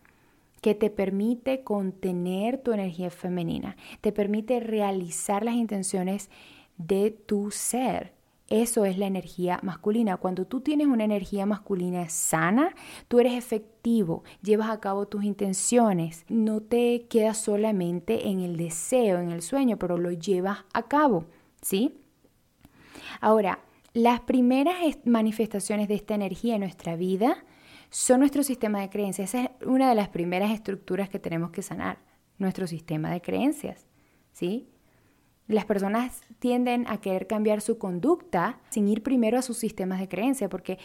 que 0.61 0.75
te 0.75 0.90
permite 0.90 1.62
contener 1.62 2.59
tu 2.59 2.73
energía 2.73 3.11
femenina, 3.11 3.76
te 4.00 4.12
permite 4.12 4.61
realizar 4.61 5.44
las 5.44 5.54
intenciones 5.54 6.30
de 6.78 7.11
tu 7.11 7.50
ser. 7.50 8.12
Eso 8.49 8.85
es 8.85 8.99
la 8.99 9.06
energía 9.06 9.59
masculina. 9.62 10.18
Cuando 10.18 10.47
tú 10.47 10.61
tienes 10.61 10.87
una 10.87 11.04
energía 11.04 11.47
masculina 11.47 12.09
sana, 12.11 12.75
tú 13.09 13.18
eres 13.21 13.33
efectivo, 13.35 14.23
llevas 14.42 14.68
a 14.68 14.80
cabo 14.80 15.06
tus 15.06 15.25
intenciones, 15.25 16.26
no 16.28 16.61
te 16.61 17.06
quedas 17.09 17.38
solamente 17.38 18.28
en 18.28 18.40
el 18.40 18.59
deseo, 18.59 19.18
en 19.18 19.30
el 19.30 19.40
sueño, 19.40 19.78
pero 19.78 19.97
lo 19.97 20.12
llevas 20.12 20.64
a 20.75 20.83
cabo, 20.83 21.25
¿sí? 21.62 21.94
Ahora, 23.21 23.61
las 23.94 24.21
primeras 24.21 24.76
manifestaciones 25.04 25.88
de 25.88 25.94
esta 25.94 26.14
energía 26.14 26.54
en 26.54 26.61
nuestra 26.61 26.97
vida 26.97 27.44
son 27.95 28.19
nuestro 28.19 28.43
sistema 28.43 28.81
de 28.81 28.91
creencias. 28.91 29.33
Esa 29.33 29.45
es 29.45 29.51
una 29.65 29.89
de 29.89 29.95
las 29.95 30.09
primeras 30.09 30.51
estructuras 30.51 31.09
que 31.09 31.21
tenemos 31.21 31.53
que 31.53 31.63
sanar, 31.63 31.99
nuestro 32.39 32.67
sistema 32.67 33.09
de 33.13 33.23
creencias. 33.23 33.87
¿sí? 34.33 34.69
Las 35.47 35.65
personas 35.65 36.23
tienden 36.41 36.87
a 36.89 37.01
querer 37.01 37.29
cambiar 37.29 37.61
su 37.61 37.79
conducta 37.79 38.59
sin 38.69 38.89
ir 38.89 39.05
primero 39.05 39.39
a 39.39 39.43
sus 39.43 39.59
sistemas 39.59 40.01
de 40.01 40.09
creencia, 40.09 40.49
porque 40.49 40.81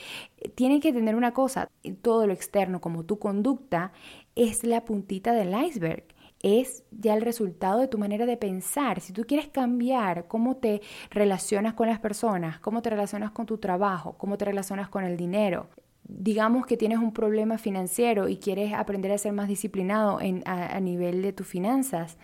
tienen 0.54 0.82
que 0.82 0.94
tener 0.94 1.16
una 1.16 1.34
cosa, 1.34 1.68
todo 2.04 2.28
lo 2.28 2.34
externo 2.34 2.80
como 2.80 3.04
tu 3.04 3.18
conducta 3.18 3.92
es 4.36 4.63
la 4.63 4.86
puntita 4.86 5.34
del 5.34 5.60
iceberg 5.66 6.04
es 6.42 6.84
ya 6.92 7.16
el 7.16 7.22
resultado 7.22 7.80
de 7.80 7.89
tu 7.89 7.98
manera 7.98 8.25
de 8.25 8.38
pensar. 8.38 9.01
Si 9.01 9.12
tú 9.12 9.25
quieres 9.25 9.50
cambiar 9.50 10.28
cómo 10.28 10.58
te 10.58 10.82
relacionas 11.10 11.74
con 11.74 11.89
las 11.89 12.00
personas, 12.00 12.60
cómo 12.60 12.82
te 12.82 12.92
relacionas 12.92 13.32
con 13.32 13.46
tu 13.46 13.58
trabajo, 13.58 14.13
cómo 14.18 14.38
te 14.38 14.46
relacionas 14.46 14.88
con 14.88 15.04
el 15.04 15.18
dinero, 15.18 15.70
digamos 16.10 16.66
que 16.66 16.75
tienes 16.75 16.98
un 16.98 17.13
problema 17.13 17.58
financiero 17.58 18.28
y 18.28 18.38
quieres 18.38 18.74
aprender 18.74 19.12
a 19.12 19.18
ser 19.18 19.32
más 19.32 19.48
disciplinado 19.48 20.20
a, 20.46 20.80
nivel 20.80 21.22
de 21.22 21.34
tus 21.34 21.48
finanzas, 21.48 22.18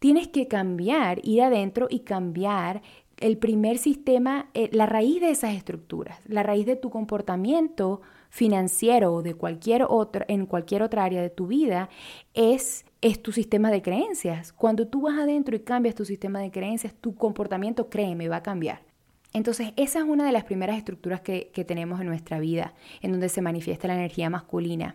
tienes 0.00 0.28
que 0.28 0.48
cambiar, 0.48 1.20
ir 1.22 1.42
adentro 1.42 1.86
y 1.88 2.00
cambiar 2.00 2.82
el 3.18 3.38
primer 3.38 3.78
sistema, 3.78 4.50
eh, 4.54 4.68
la 4.72 4.86
raíz 4.86 5.20
de 5.20 5.30
esas 5.30 5.54
estructuras, 5.54 6.18
la 6.26 6.42
raíz 6.42 6.66
de 6.66 6.74
tu 6.74 6.90
comportamiento 6.90 8.02
financiero 8.28 9.14
o 9.14 9.22
de 9.22 9.34
cualquier 9.34 9.86
otra, 9.88 10.24
en 10.28 10.46
cualquier 10.46 10.82
otra 10.82 11.04
área 11.04 11.22
de 11.22 11.30
tu 11.30 11.46
vida 11.46 11.88
es, 12.34 12.84
es 13.00 13.22
tu 13.22 13.30
sistema 13.30 13.70
de 13.70 13.80
creencias. 13.80 14.52
Cuando 14.52 14.88
tú 14.88 15.02
vas 15.02 15.16
adentro 15.20 15.54
y 15.54 15.60
cambias 15.60 15.94
tu 15.94 16.04
sistema 16.04 16.40
de 16.40 16.50
creencias, 16.50 16.92
tu 17.00 17.14
comportamiento, 17.14 17.88
créeme, 17.88 18.28
va 18.28 18.36
a 18.36 18.42
cambiar. 18.42 18.93
Entonces, 19.34 19.72
esa 19.74 19.98
es 19.98 20.04
una 20.04 20.24
de 20.24 20.30
las 20.30 20.44
primeras 20.44 20.78
estructuras 20.78 21.20
que, 21.20 21.64
tenemos 21.66 22.00
en 22.00 22.06
nuestra 22.06 22.38
vida, 22.38 22.72
en 23.02 23.10
donde 23.10 23.28
se 23.28 23.42
manifiesta 23.42 23.88
la 23.88 23.94
energía 23.94 24.30
masculina. 24.30 24.94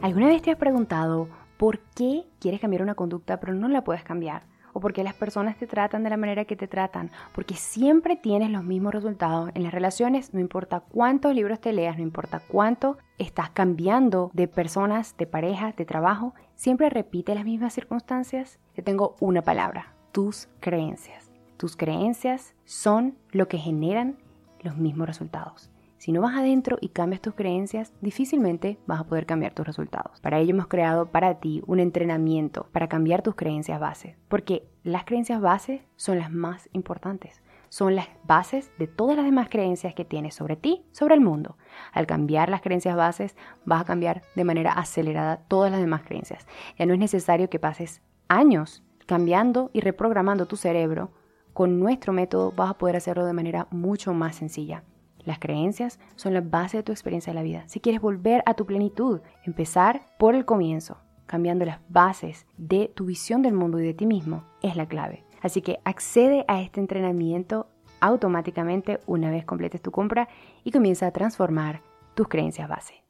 ¿Alguna 0.00 0.28
vez 0.28 0.40
te 0.40 0.52
has 0.52 0.56
preguntado 0.56 1.28
por 1.56 1.80
qué 1.80 2.26
quieres 2.38 2.60
cambiar 2.60 2.82
una 2.82 2.94
conducta 2.94 3.40
pero 3.40 3.54
no 3.54 3.66
la 3.68 3.82
puedes 3.82 4.04
cambiar? 4.04 4.42
¿O 4.72 4.78
por 4.78 4.92
qué 4.92 5.02
las 5.02 5.14
personas 5.14 5.56
te 5.56 5.66
tratan 5.66 6.04
de 6.04 6.10
la 6.10 6.16
manera 6.16 6.44
que 6.44 6.54
te 6.54 6.68
tratan? 6.68 7.10
Porque 7.32 7.54
siempre 7.54 8.14
tienes 8.14 8.50
los 8.50 8.62
mismos 8.62 8.94
resultados 8.94 9.50
en 9.54 9.64
las 9.64 9.74
relaciones, 9.74 10.32
no 10.32 10.38
importa 10.38 10.78
cuántos 10.78 11.34
libros 11.34 11.60
te 11.60 11.72
leas, 11.72 11.96
no 11.96 12.04
importa 12.04 12.40
cuánto 12.46 12.98
estás 13.18 13.50
cambiando 13.50 14.30
de 14.32 14.46
personas, 14.46 15.16
de 15.16 15.26
pareja, 15.26 15.72
de 15.72 15.84
trabajo, 15.84 16.34
siempre 16.54 16.88
repite 16.88 17.34
las 17.34 17.44
mismas 17.44 17.72
circunstancias. 17.72 18.60
Te 18.74 18.82
tengo 18.82 19.16
una 19.18 19.42
palabra, 19.42 19.94
tus 20.12 20.48
creencias. 20.60 21.23
Tus 21.56 21.76
creencias 21.76 22.54
son 22.64 23.16
lo 23.30 23.48
que 23.48 23.58
generan 23.58 24.16
los 24.60 24.76
mismos 24.76 25.06
resultados. 25.06 25.70
Si 26.04 26.12
no 26.12 26.20
vas 26.20 26.36
adentro 26.36 26.76
y 26.80 26.88
cambias 26.88 27.22
tus 27.22 27.34
creencias, 27.34 27.94
difícilmente 28.02 28.78
vas 28.86 29.00
a 29.00 29.04
poder 29.04 29.24
cambiar 29.24 29.54
tus 29.54 29.66
resultados. 29.66 30.20
Para 30.20 30.38
ello 30.38 30.50
hemos 30.50 30.66
creado 30.66 31.06
para 31.06 31.40
ti 31.40 31.62
un 31.66 31.80
entrenamiento 31.80 32.66
para 32.72 32.88
cambiar 32.88 33.22
tus 33.22 33.36
creencias 33.36 33.80
base, 33.80 34.16
porque 34.28 34.68
las 34.82 35.04
creencias 35.04 35.40
base 35.40 35.86
son 35.96 36.18
las 36.18 36.30
más 36.30 36.68
importantes. 36.72 37.40
Son 37.70 37.96
las 37.96 38.08
bases 38.24 38.70
de 38.78 38.86
todas 38.86 39.16
las 39.16 39.24
demás 39.24 39.48
creencias 39.48 39.94
que 39.94 40.04
tienes 40.04 40.34
sobre 40.34 40.56
ti, 40.56 40.84
sobre 40.92 41.14
el 41.14 41.20
mundo. 41.20 41.56
Al 41.92 42.06
cambiar 42.06 42.50
las 42.50 42.60
creencias 42.60 42.96
bases, 42.96 43.34
vas 43.64 43.80
a 43.80 43.84
cambiar 43.84 44.22
de 44.36 44.44
manera 44.44 44.72
acelerada 44.72 45.38
todas 45.48 45.70
las 45.72 45.80
demás 45.80 46.02
creencias. 46.02 46.46
Ya 46.78 46.86
no 46.86 46.92
es 46.92 47.00
necesario 47.00 47.48
que 47.48 47.58
pases 47.58 48.02
años 48.28 48.82
cambiando 49.06 49.70
y 49.72 49.80
reprogramando 49.80 50.46
tu 50.46 50.56
cerebro 50.56 51.10
con 51.54 51.78
nuestro 51.78 52.12
método 52.12 52.52
vas 52.52 52.70
a 52.70 52.78
poder 52.78 52.96
hacerlo 52.96 53.24
de 53.24 53.32
manera 53.32 53.68
mucho 53.70 54.12
más 54.12 54.34
sencilla. 54.34 54.82
Las 55.24 55.38
creencias 55.38 56.00
son 56.16 56.34
la 56.34 56.40
base 56.42 56.78
de 56.78 56.82
tu 56.82 56.92
experiencia 56.92 57.32
de 57.32 57.36
la 57.36 57.44
vida. 57.44 57.62
Si 57.68 57.80
quieres 57.80 58.02
volver 58.02 58.42
a 58.44 58.54
tu 58.54 58.66
plenitud, 58.66 59.20
empezar 59.44 60.02
por 60.18 60.34
el 60.34 60.44
comienzo, 60.44 60.98
cambiando 61.26 61.64
las 61.64 61.78
bases 61.88 62.44
de 62.58 62.90
tu 62.94 63.06
visión 63.06 63.40
del 63.40 63.54
mundo 63.54 63.78
y 63.78 63.84
de 63.84 63.94
ti 63.94 64.04
mismo, 64.04 64.44
es 64.62 64.76
la 64.76 64.86
clave. 64.86 65.24
Así 65.40 65.62
que 65.62 65.78
accede 65.84 66.44
a 66.48 66.60
este 66.60 66.80
entrenamiento 66.80 67.68
automáticamente 68.00 69.00
una 69.06 69.30
vez 69.30 69.44
completes 69.44 69.80
tu 69.80 69.92
compra 69.92 70.28
y 70.64 70.72
comienza 70.72 71.06
a 71.06 71.12
transformar 71.12 71.82
tus 72.14 72.26
creencias 72.28 72.68
base. 72.68 73.04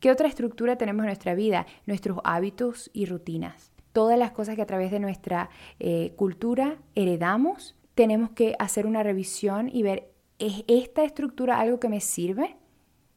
¿Qué 0.00 0.10
otra 0.10 0.28
estructura 0.28 0.76
tenemos 0.76 1.04
en 1.04 1.08
nuestra 1.08 1.34
vida? 1.34 1.66
Nuestros 1.86 2.18
hábitos 2.24 2.90
y 2.92 3.06
rutinas 3.06 3.70
todas 3.92 4.18
las 4.18 4.32
cosas 4.32 4.56
que 4.56 4.62
a 4.62 4.66
través 4.66 4.90
de 4.90 5.00
nuestra 5.00 5.50
eh, 5.78 6.12
cultura 6.16 6.78
heredamos, 6.94 7.76
tenemos 7.94 8.30
que 8.30 8.54
hacer 8.58 8.86
una 8.86 9.02
revisión 9.02 9.68
y 9.72 9.82
ver, 9.82 10.10
¿es 10.38 10.64
esta 10.68 11.04
estructura 11.04 11.60
algo 11.60 11.80
que 11.80 11.88
me 11.88 12.00
sirve? 12.00 12.56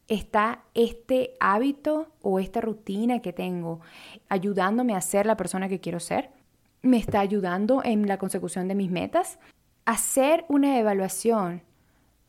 ¿Está 0.08 0.63
este 0.74 1.36
hábito 1.39 2.10
o 2.22 2.39
esta 2.39 2.60
rutina 2.60 3.22
que 3.22 3.32
tengo 3.32 3.80
ayudándome 4.27 4.96
a 4.96 5.01
ser 5.01 5.25
la 5.25 5.38
persona 5.38 5.70
que 5.70 5.80
quiero 5.80 6.00
ser? 6.00 6.32
¿Me 6.82 6.98
está 6.98 7.22
ayudando 7.22 7.82
en 7.84 8.08
la 8.08 8.18
consecución 8.18 8.68
de 8.68 8.75
mis 8.75 8.92
metas? 8.92 9.39
Hacer 9.86 10.44
una 10.50 10.77
evaluación 10.77 11.62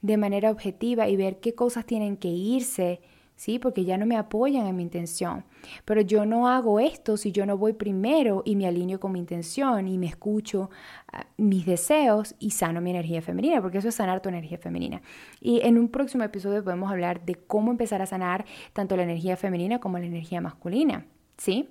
de 0.02 0.16
manera 0.16 0.50
objetiva 0.50 1.08
y 1.08 1.16
ver 1.16 1.40
qué 1.40 1.54
cosas 1.54 1.86
tienen 1.86 2.16
que 2.16 2.28
irse 2.28 3.00
¿sí? 3.36 3.58
Porque 3.58 3.84
ya 3.84 3.98
no 3.98 4.06
me 4.06 4.16
apoyan 4.16 4.66
en 4.66 4.76
mi 4.76 4.82
intención. 4.82 5.44
Pero 5.84 6.00
yo 6.00 6.24
no 6.24 6.48
hago 6.48 6.80
esto 6.80 7.16
si 7.16 7.32
yo 7.32 7.46
no 7.46 7.56
voy 7.56 7.72
primero 7.72 8.42
y 8.44 8.56
me 8.56 8.66
alineo 8.66 9.00
con 9.00 9.12
mi 9.12 9.18
intención 9.18 9.88
y 9.88 9.98
me 9.98 10.06
escucho 10.06 10.70
ah, 11.12 11.26
mis 11.36 11.66
deseos 11.66 12.34
y 12.38 12.50
sano 12.50 12.80
mi 12.80 12.90
energía 12.90 13.22
femenina, 13.22 13.60
porque 13.60 13.78
eso 13.78 13.88
es 13.88 13.94
sanar 13.94 14.20
tu 14.20 14.28
energía 14.28 14.58
femenina. 14.58 15.02
Y 15.40 15.60
en 15.62 15.78
un 15.78 15.88
próximo 15.88 16.24
episodio 16.24 16.62
podemos 16.62 16.90
hablar 16.90 17.24
de 17.24 17.34
cómo 17.34 17.70
empezar 17.70 18.02
a 18.02 18.06
sanar 18.06 18.44
tanto 18.72 18.96
la 18.96 19.02
energía 19.02 19.36
femenina 19.36 19.78
como 19.78 19.98
la 19.98 20.06
energía 20.06 20.40
masculina, 20.40 21.06
¿sí? 21.36 21.68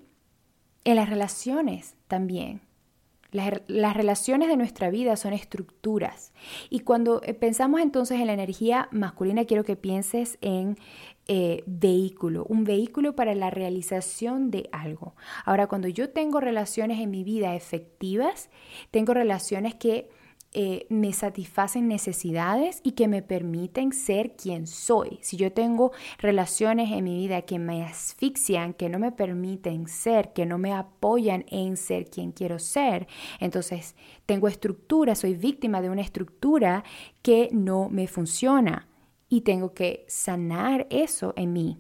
En 0.84 0.96
las 0.98 1.10
relaciones 1.10 1.96
también. 2.08 2.62
Las, 3.34 3.94
relaciones 3.96 4.48
de 4.48 4.56
nuestra 4.56 4.90
vida 4.90 5.18
son 5.18 5.34
estructuras. 5.34 6.32
Y 6.70 6.82
cuando 6.82 7.22
eh, 7.24 7.34
pensamos 7.34 7.82
entonces 7.82 8.20
en 8.20 8.28
la 8.28 8.34
energía 8.34 8.88
masculina, 8.92 9.46
quiero 9.46 9.66
que 9.66 9.76
pienses 9.76 10.38
en 10.42 10.78
eh, 11.28 11.64
vehículo, 11.66 12.46
un 12.48 12.64
vehículo 12.64 13.16
para 13.16 13.34
la 13.34 13.50
realización 13.50 14.52
de 14.52 14.70
algo. 14.72 15.16
Ahora, 15.46 15.68
cuando 15.68 15.88
yo 15.88 16.10
tengo 16.12 16.40
relaciones 16.40 17.00
en 17.00 17.12
mi 17.12 17.24
vida 17.24 17.56
efectivas, 17.56 18.50
tengo 18.92 19.14
relaciones 19.14 19.76
que 19.76 20.10
eh, 20.56 20.86
me 20.90 21.14
satisfacen 21.14 21.88
necesidades 21.88 22.80
y 22.84 22.92
que 22.92 23.08
me 23.08 23.24
permiten 23.24 23.92
ser 23.92 24.36
quien 24.36 24.68
soy. 24.68 25.18
Si 25.22 25.36
yo 25.36 25.52
tengo 25.52 25.92
relaciones 26.20 26.92
en 26.92 27.04
mi 27.04 27.18
vida 27.18 27.42
que 27.42 27.58
me 27.58 27.84
asfixian, 27.84 28.74
que 28.74 28.88
no 28.88 29.00
me 29.00 29.12
permiten 29.12 29.88
ser, 29.88 30.32
que 30.32 30.46
no 30.46 30.60
me 30.60 30.72
apoyan 30.72 31.44
en 31.50 31.76
ser 31.76 32.10
quien 32.10 32.32
quiero 32.32 32.60
ser, 32.60 33.08
entonces 33.40 33.96
tengo 34.28 34.48
estructura, 34.48 35.16
soy 35.16 35.34
víctima 35.34 35.82
de 35.82 35.90
una 35.90 36.02
estructura 36.02 36.84
que 37.24 37.50
no 37.52 37.90
me 37.90 38.08
funciona 38.08 38.88
y 39.30 39.42
tengo 39.42 39.74
que 39.74 40.06
sanar 40.08 40.86
eso 40.92 41.34
en 41.36 41.54
mí. 41.54 41.78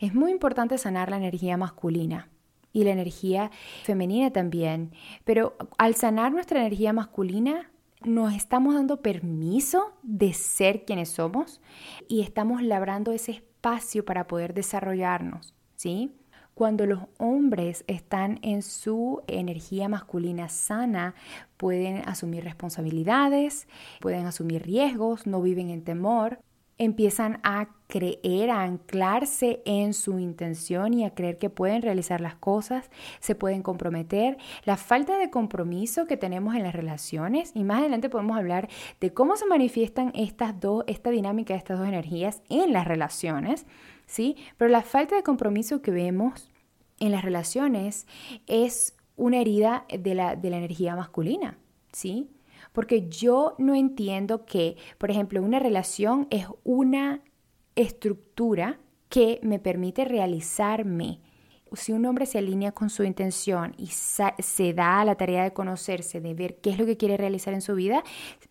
Es 0.00 0.14
muy 0.14 0.32
importante 0.32 0.78
sanar 0.78 1.10
la 1.10 1.18
energía 1.18 1.56
masculina 1.56 2.28
y 2.72 2.82
la 2.82 2.90
energía 2.90 3.52
femenina 3.84 4.32
también, 4.32 4.92
pero 5.24 5.56
al 5.78 5.94
sanar 5.94 6.32
nuestra 6.32 6.58
energía 6.58 6.92
masculina, 6.92 7.70
nos 8.04 8.34
estamos 8.34 8.74
dando 8.74 9.00
permiso 9.00 9.92
de 10.02 10.32
ser 10.32 10.84
quienes 10.84 11.08
somos 11.08 11.60
y 12.08 12.20
estamos 12.20 12.62
labrando 12.62 13.12
ese 13.12 13.32
espacio 13.32 14.04
para 14.04 14.26
poder 14.26 14.54
desarrollarnos, 14.54 15.54
¿sí? 15.74 16.12
Cuando 16.54 16.86
los 16.86 17.00
hombres 17.18 17.82
están 17.88 18.38
en 18.42 18.62
su 18.62 19.22
energía 19.26 19.88
masculina 19.88 20.48
sana, 20.48 21.14
pueden 21.56 22.08
asumir 22.08 22.44
responsabilidades, 22.44 23.66
pueden 24.00 24.26
asumir 24.26 24.62
riesgos, 24.62 25.26
no 25.26 25.42
viven 25.42 25.70
en 25.70 25.82
temor, 25.82 26.38
empiezan 26.78 27.40
a 27.42 27.68
creer, 27.86 28.50
a 28.50 28.62
anclarse 28.62 29.62
en 29.64 29.94
su 29.94 30.18
intención 30.18 30.94
y 30.94 31.04
a 31.04 31.14
creer 31.14 31.38
que 31.38 31.50
pueden 31.50 31.82
realizar 31.82 32.20
las 32.20 32.34
cosas, 32.34 32.90
se 33.20 33.34
pueden 33.34 33.62
comprometer. 33.62 34.38
La 34.64 34.76
falta 34.76 35.16
de 35.18 35.30
compromiso 35.30 36.06
que 36.06 36.16
tenemos 36.16 36.54
en 36.54 36.64
las 36.64 36.74
relaciones, 36.74 37.52
y 37.54 37.62
más 37.64 37.80
adelante 37.80 38.08
podemos 38.08 38.36
hablar 38.36 38.68
de 39.00 39.12
cómo 39.12 39.36
se 39.36 39.46
manifiestan 39.46 40.10
estas 40.14 40.58
dos, 40.58 40.84
esta 40.86 41.10
dinámica 41.10 41.54
de 41.54 41.58
estas 41.58 41.78
dos 41.78 41.86
energías 41.86 42.42
en 42.48 42.72
las 42.72 42.88
relaciones, 42.88 43.66
¿sí? 44.06 44.36
Pero 44.56 44.70
la 44.70 44.82
falta 44.82 45.14
de 45.14 45.22
compromiso 45.22 45.82
que 45.82 45.90
vemos 45.90 46.50
en 46.98 47.12
las 47.12 47.24
relaciones 47.24 48.06
es 48.46 48.96
una 49.16 49.38
herida 49.38 49.86
de 49.88 50.14
la, 50.14 50.36
de 50.36 50.50
la 50.50 50.56
energía 50.56 50.96
masculina, 50.96 51.58
¿sí? 51.92 52.28
Porque 52.74 53.08
yo 53.08 53.54
no 53.58 53.76
entiendo 53.76 54.44
que, 54.44 54.76
por 54.98 55.10
ejemplo, 55.10 55.40
una 55.40 55.60
relación 55.60 56.26
es 56.30 56.46
una 56.64 57.22
estructura 57.76 58.80
que 59.08 59.38
me 59.42 59.60
permite 59.60 60.04
realizarme. 60.04 61.20
Si 61.72 61.92
un 61.92 62.04
hombre 62.04 62.26
se 62.26 62.38
alinea 62.38 62.72
con 62.72 62.90
su 62.90 63.04
intención 63.04 63.74
y 63.78 63.86
se 63.86 64.74
da 64.74 65.04
la 65.04 65.14
tarea 65.14 65.44
de 65.44 65.52
conocerse, 65.52 66.20
de 66.20 66.34
ver 66.34 66.56
qué 66.60 66.70
es 66.70 66.78
lo 66.78 66.86
que 66.86 66.96
quiere 66.96 67.16
realizar 67.16 67.54
en 67.54 67.62
su 67.62 67.76
vida, 67.76 68.02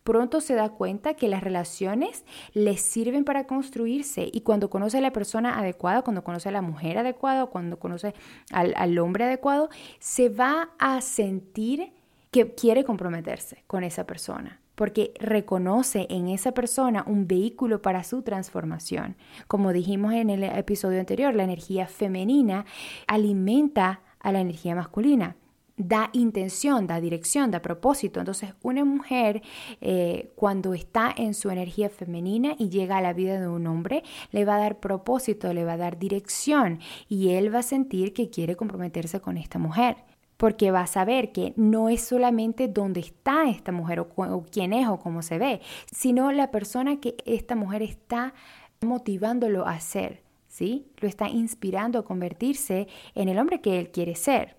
pronto 0.03 0.39
se 0.39 0.56
da 0.56 0.70
cuenta 0.70 1.15
que 1.15 1.27
las 1.27 1.44
relaciones 1.44 2.24
le 2.53 2.77
sirven 2.77 3.25
para 3.25 3.46
construirse. 3.46 4.29
Y 4.31 4.42
cuando 4.42 4.70
conoce 4.70 5.00
a 5.00 5.01
la 5.01 5.12
persona 5.12 5.59
adecuada, 5.59 6.01
cuando 6.01 6.24
conoce 6.24 6.48
a 6.48 6.53
la 6.53 6.62
mujer 6.62 6.98
adecuada, 6.98 7.46
cuando 7.48 7.77
conoce 7.77 8.14
al, 8.51 8.74
al 8.77 8.98
hombre 9.00 9.25
adecuado, 9.25 9.70
se 10.00 10.29
va 10.29 10.70
a 10.79 11.01
sentir 11.01 11.92
que 12.33 12.53
quiere 12.53 12.83
comprometerse 12.83 13.63
con 13.67 13.85
esa 13.85 14.05
persona 14.05 14.59
porque 14.75 15.13
reconoce 15.19 16.07
en 16.09 16.27
esa 16.27 16.51
persona 16.51 17.03
un 17.05 17.27
vehículo 17.27 17.83
para 17.83 18.03
su 18.03 18.24
transformación. 18.24 19.15
Como 19.48 19.72
dijimos 19.72 20.13
en 20.13 20.31
el 20.31 20.43
episodio 20.43 21.00
anterior, 21.00 21.35
la 21.35 21.43
energía 21.43 21.85
femenina 21.85 22.65
alimenta 23.05 24.01
a 24.19 24.31
la 24.31 24.41
energía 24.41 24.74
masculina 24.74 25.35
da 25.75 26.11
intención, 26.13 26.85
da 26.85 27.01
dirección, 27.01 27.50
da 27.50 27.61
propósito. 27.61 28.19
Entonces, 28.19 28.53
una 28.61 28.85
mujer 28.85 29.41
eh, 29.81 30.31
cuando 30.35 30.74
está 30.74 31.13
en 31.15 31.33
su 31.33 31.50
energía 31.50 31.89
femenina 31.89 32.55
y 32.59 32.69
llega 32.69 32.98
a 32.98 33.01
la 33.01 33.13
vida 33.13 33.39
de 33.39 33.48
un 33.48 33.65
hombre, 33.65 34.03
le 34.31 34.46
va 34.46 34.55
a 34.55 34.59
dar 34.59 34.79
propósito, 34.79 35.51
le 35.51 35.65
va 35.65 35.74
a 35.74 35.77
dar 35.77 35.98
dirección 35.98 36.79
y 37.09 37.29
él 37.29 37.53
va 37.53 37.59
a 37.59 37.63
sentir 37.63 38.13
que 38.13 38.29
quiere 38.29 38.55
comprometerse 38.55 39.19
con 39.19 39.37
esta 39.37 39.57
mujer 39.57 39.98
porque 40.37 40.72
va 40.72 40.81
a 40.81 40.87
saber 40.87 41.31
que 41.31 41.53
no 41.55 41.89
es 41.89 42.01
solamente 42.01 42.67
dónde 42.67 43.00
está 43.00 43.50
esta 43.50 43.72
mujer 43.72 44.00
o, 44.00 44.46
quién 44.51 44.74
es 44.74 44.87
o 44.87 45.00
cómo 45.00 45.22
se 45.22 45.37
ve, 45.37 45.61
sino 45.91 46.31
la 46.31 46.51
persona 46.51 47.00
que 47.00 47.15
esta 47.25 47.55
mujer 47.55 47.81
está 47.81 48.33
motivándolo 48.81 49.65
a 49.65 49.79
ser, 49.79 50.24
¿sí? 50.48 50.87
Lo 50.98 51.07
está 51.07 51.29
inspirando 51.29 52.00
a 52.00 52.05
convertirse 52.05 52.87
en 53.15 53.29
el 53.29 53.39
hombre 53.39 53.61
que 53.61 53.79
él 53.79 53.91
quiere 53.91 54.15
ser. 54.15 54.57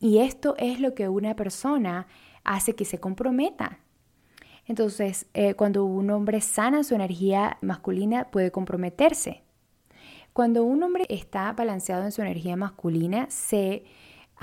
Y 0.00 0.18
esto 0.18 0.54
es 0.58 0.80
lo 0.80 0.94
que 0.94 1.08
una 1.08 1.36
persona 1.36 2.06
hace 2.42 2.74
que 2.74 2.84
se 2.84 2.98
comprometa. 2.98 3.78
Entonces, 4.66 5.26
eh, 5.34 5.54
cuando 5.54 5.84
un 5.84 6.10
hombre 6.10 6.40
sana 6.40 6.84
su 6.84 6.94
energía 6.94 7.58
masculina, 7.60 8.30
puede 8.30 8.50
comprometerse. 8.50 9.42
Cuando 10.32 10.64
un 10.64 10.82
hombre 10.82 11.06
está 11.10 11.52
balanceado 11.52 12.04
en 12.04 12.12
su 12.12 12.22
energía 12.22 12.56
masculina, 12.56 13.26
se 13.30 13.84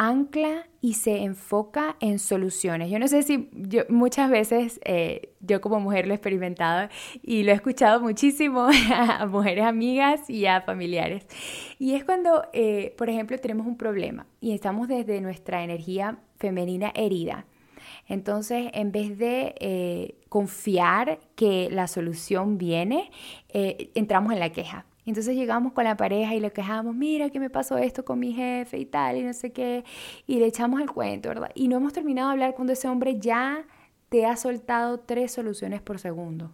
ancla 0.01 0.65
y 0.81 0.95
se 0.95 1.17
enfoca 1.17 1.95
en 1.99 2.17
soluciones. 2.17 2.89
Yo 2.89 2.97
no 2.97 3.07
sé 3.07 3.21
si 3.21 3.51
yo, 3.53 3.83
muchas 3.87 4.31
veces 4.31 4.79
eh, 4.83 5.35
yo 5.41 5.61
como 5.61 5.79
mujer 5.79 6.07
lo 6.07 6.13
he 6.13 6.15
experimentado 6.15 6.89
y 7.21 7.43
lo 7.43 7.51
he 7.51 7.53
escuchado 7.53 8.01
muchísimo 8.01 8.67
a 8.91 9.27
mujeres 9.27 9.63
amigas 9.63 10.27
y 10.27 10.47
a 10.47 10.61
familiares. 10.61 11.27
Y 11.77 11.93
es 11.93 12.03
cuando, 12.03 12.47
eh, 12.51 12.95
por 12.97 13.11
ejemplo, 13.11 13.37
tenemos 13.37 13.67
un 13.67 13.77
problema 13.77 14.25
y 14.39 14.53
estamos 14.53 14.87
desde 14.87 15.21
nuestra 15.21 15.63
energía 15.63 16.17
femenina 16.37 16.91
herida. 16.95 17.45
Entonces, 18.07 18.71
en 18.73 18.91
vez 18.91 19.19
de 19.19 19.53
eh, 19.59 20.15
confiar 20.29 21.19
que 21.35 21.69
la 21.69 21.87
solución 21.87 22.57
viene, 22.57 23.11
entramos 23.53 24.33
en 24.33 24.39
la 24.39 24.51
queja 24.51 24.87
entonces 25.05 25.35
llegamos 25.35 25.73
con 25.73 25.83
la 25.83 25.97
pareja 25.97 26.35
y 26.35 26.39
le 26.39 26.51
quejamos, 26.51 26.95
mira 26.95 27.29
que 27.29 27.39
me 27.39 27.49
pasó 27.49 27.77
esto 27.77 28.05
con 28.05 28.19
mi 28.19 28.33
jefe 28.33 28.77
y 28.77 28.85
tal, 28.85 29.17
y 29.17 29.23
no 29.23 29.33
sé 29.33 29.51
qué, 29.51 29.83
y 30.27 30.39
le 30.39 30.45
echamos 30.45 30.79
el 30.79 30.91
cuento, 30.91 31.29
¿verdad? 31.29 31.51
Y 31.55 31.67
no 31.67 31.77
hemos 31.77 31.93
terminado 31.93 32.29
de 32.29 32.33
hablar 32.33 32.53
cuando 32.53 32.73
ese 32.73 32.87
hombre 32.87 33.17
ya 33.19 33.65
te 34.09 34.25
ha 34.25 34.35
soltado 34.35 34.99
tres 34.99 35.31
soluciones 35.31 35.81
por 35.81 35.97
segundo. 35.97 36.51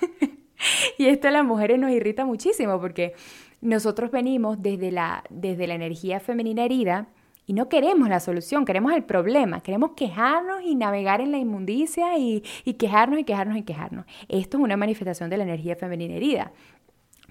y 0.98 1.06
esto 1.06 1.28
a 1.28 1.30
las 1.30 1.44
mujeres 1.44 1.78
nos 1.78 1.90
irrita 1.90 2.24
muchísimo 2.24 2.80
porque 2.80 3.14
nosotros 3.60 4.10
venimos 4.10 4.60
desde 4.60 4.90
la, 4.90 5.22
desde 5.30 5.66
la 5.66 5.74
energía 5.74 6.18
femenina 6.20 6.64
herida 6.64 7.08
y 7.46 7.52
no 7.52 7.68
queremos 7.68 8.08
la 8.08 8.20
solución, 8.20 8.64
queremos 8.64 8.92
el 8.94 9.04
problema, 9.04 9.60
queremos 9.60 9.92
quejarnos 9.92 10.62
y 10.62 10.74
navegar 10.74 11.20
en 11.20 11.30
la 11.30 11.38
inmundicia 11.38 12.16
y, 12.16 12.42
y 12.64 12.74
quejarnos 12.74 13.20
y 13.20 13.24
quejarnos 13.24 13.58
y 13.58 13.62
quejarnos. 13.62 14.06
Esto 14.28 14.56
es 14.56 14.64
una 14.64 14.76
manifestación 14.76 15.28
de 15.28 15.36
la 15.36 15.44
energía 15.44 15.76
femenina 15.76 16.14
herida. 16.14 16.52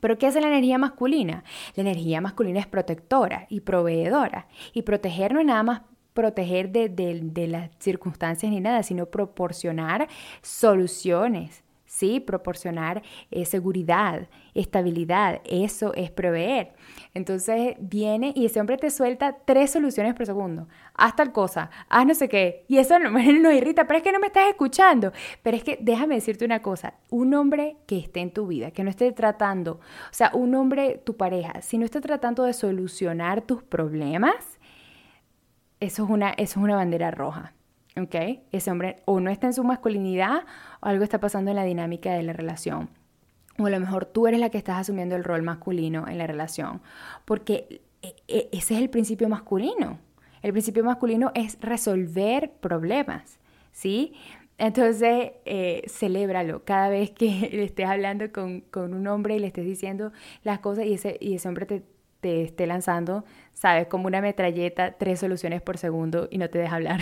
Pero 0.03 0.17
¿qué 0.17 0.27
hace 0.27 0.41
la 0.41 0.47
energía 0.47 0.77
masculina? 0.77 1.45
La 1.75 1.81
energía 1.81 2.19
masculina 2.19 2.59
es 2.59 2.67
protectora 2.67 3.47
y 3.47 3.61
proveedora. 3.61 4.49
Y 4.73 4.81
proteger 4.81 5.33
no 5.33 5.39
es 5.39 5.45
nada 5.45 5.63
más 5.63 5.81
proteger 6.13 6.73
de, 6.73 7.47
las 7.47 7.69
circunstancias 7.79 8.51
ni 8.51 8.59
nada, 8.59 8.83
sino 8.83 9.05
proporcionar 9.05 10.09
soluciones, 10.41 11.63
¿sí? 11.93 12.19
Proporcionar 12.19 13.03
eh, 13.29 13.45
seguridad, 13.45 14.27
estabilidad, 14.55 15.41
eso 15.45 15.93
es 15.93 16.09
proveer. 16.09 16.73
Entonces 17.13 17.75
viene 17.79 18.33
y 18.35 18.47
ese 18.47 18.59
hombre 18.59 18.77
te 18.77 18.89
suelta 18.89 19.37
tres 19.45 19.71
soluciones 19.71 20.15
por 20.15 20.25
segundo. 20.25 20.67
Haz 20.95 21.15
tal 21.15 21.31
cosa, 21.31 21.69
haz 21.89 22.07
no 22.07 22.15
sé 22.15 22.27
qué. 22.29 22.65
Y 22.67 22.79
eso 22.79 22.97
no, 22.97 23.11
nos 23.41 23.53
irrita, 23.53 23.85
pero 23.85 23.97
es 23.97 24.03
que 24.03 24.11
no 24.11 24.19
me 24.19 24.27
estás 24.27 24.49
escuchando. 24.49 25.11
Pero 25.43 25.55
es 25.55 25.63
que 25.63 25.77
déjame 25.79 26.15
decirte 26.15 26.45
una 26.45 26.63
cosa, 26.63 26.95
un 27.11 27.35
hombre 27.35 27.77
que 27.85 27.99
esté 27.99 28.21
en 28.21 28.31
tu 28.31 28.47
vida, 28.47 28.71
que 28.71 28.83
no 28.83 28.89
esté 28.89 29.11
tratando, 29.11 29.73
o 29.73 30.13
sea, 30.13 30.31
un 30.33 30.55
hombre, 30.55 30.99
tu 31.05 31.15
pareja, 31.15 31.61
si 31.61 31.77
no 31.77 31.85
está 31.85 32.01
tratando 32.01 32.43
de 32.43 32.53
solucionar 32.53 33.43
tus 33.43 33.61
problemas, 33.61 34.33
eso 35.79 36.05
es 36.05 36.09
una, 36.09 36.31
eso 36.31 36.59
es 36.59 36.63
una 36.63 36.75
bandera 36.75 37.11
roja. 37.11 37.53
¿Ok? 37.95 38.15
Ese 38.51 38.71
hombre 38.71 39.01
o 39.05 39.19
no 39.19 39.29
está 39.29 39.47
en 39.47 39.53
su 39.53 39.63
masculinidad 39.63 40.45
o 40.81 40.87
algo 40.87 41.03
está 41.03 41.19
pasando 41.19 41.51
en 41.51 41.57
la 41.57 41.63
dinámica 41.63 42.13
de 42.13 42.23
la 42.23 42.33
relación 42.33 42.89
o 43.59 43.65
a 43.65 43.69
lo 43.69 43.79
mejor 43.79 44.05
tú 44.05 44.27
eres 44.27 44.39
la 44.39 44.49
que 44.49 44.57
estás 44.57 44.77
asumiendo 44.77 45.15
el 45.15 45.23
rol 45.23 45.43
masculino 45.43 46.07
en 46.07 46.17
la 46.17 46.27
relación, 46.27 46.81
porque 47.25 47.81
e, 48.01 48.15
e, 48.27 48.49
ese 48.51 48.75
es 48.75 48.81
el 48.81 48.89
principio 48.89 49.29
masculino. 49.29 49.99
El 50.41 50.51
principio 50.51 50.83
masculino 50.83 51.31
es 51.35 51.57
resolver 51.61 52.51
problemas, 52.59 53.39
¿sí? 53.71 54.13
Entonces, 54.57 55.31
eh, 55.45 55.83
celébralo 55.87 56.63
cada 56.63 56.89
vez 56.89 57.11
que 57.11 57.49
le 57.53 57.63
estés 57.63 57.87
hablando 57.87 58.31
con, 58.31 58.63
un 58.75 59.07
hombre 59.07 59.35
y 59.35 59.39
le 59.39 59.47
estés 59.47 59.65
diciendo 59.65 60.11
las 60.43 60.59
cosas 60.59 60.85
y 60.85 60.93
ese, 60.93 61.17
y 61.19 61.35
ese 61.35 61.47
hombre 61.47 61.65
te, 61.65 61.83
te 62.23 62.41
esté 62.41 62.65
lanzando, 62.65 63.25
sabes, 63.51 63.87
como 63.87 64.07
una 64.07 64.21
metralleta, 64.21 64.93
tres 64.93 65.19
soluciones 65.19 65.61
por 65.61 65.77
segundo 65.77 66.29
y 66.31 66.37
no 66.37 66.49
te 66.49 66.57
deja 66.57 66.77
hablar. 66.77 67.01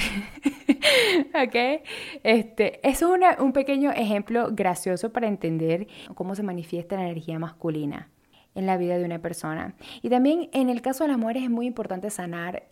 ¿Ok? 1.45 1.83
Este, 2.23 2.85
es 2.87 3.03
un 3.03 3.53
pequeño 3.53 3.91
ejemplo 3.91 4.49
gracioso 4.51 5.13
para 5.13 5.27
entender 5.27 5.87
cómo 6.15 6.33
se 6.33 6.41
manifiesta 6.41 6.95
la 6.95 7.03
energía 7.03 7.37
masculina 7.37 8.09
en 8.55 8.65
la 8.65 8.77
vida 8.77 8.97
de 8.97 9.05
una 9.05 9.19
persona. 9.19 9.75
Y 10.01 10.09
también 10.09 10.49
en 10.53 10.69
el 10.69 10.81
caso 10.81 11.03
de 11.03 11.09
las 11.09 11.19
mujeres 11.19 11.43
es 11.43 11.51
muy 11.51 11.67
importante 11.67 12.09
sanar 12.09 12.63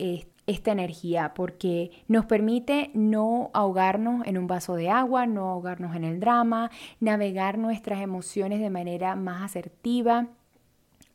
esta 0.46 0.72
energía 0.72 1.32
porque 1.32 1.92
nos 2.08 2.26
permite 2.26 2.90
no 2.94 3.50
ahogarnos 3.54 4.26
en 4.26 4.38
un 4.38 4.48
vaso 4.48 4.74
de 4.74 4.90
agua, 4.90 5.26
no 5.26 5.48
ahogarnos 5.50 5.94
en 5.94 6.02
el 6.02 6.18
drama, 6.18 6.72
navegar 6.98 7.58
nuestras 7.58 8.00
emociones 8.00 8.60
de 8.60 8.70
manera 8.70 9.14
más 9.14 9.42
asertiva 9.42 10.26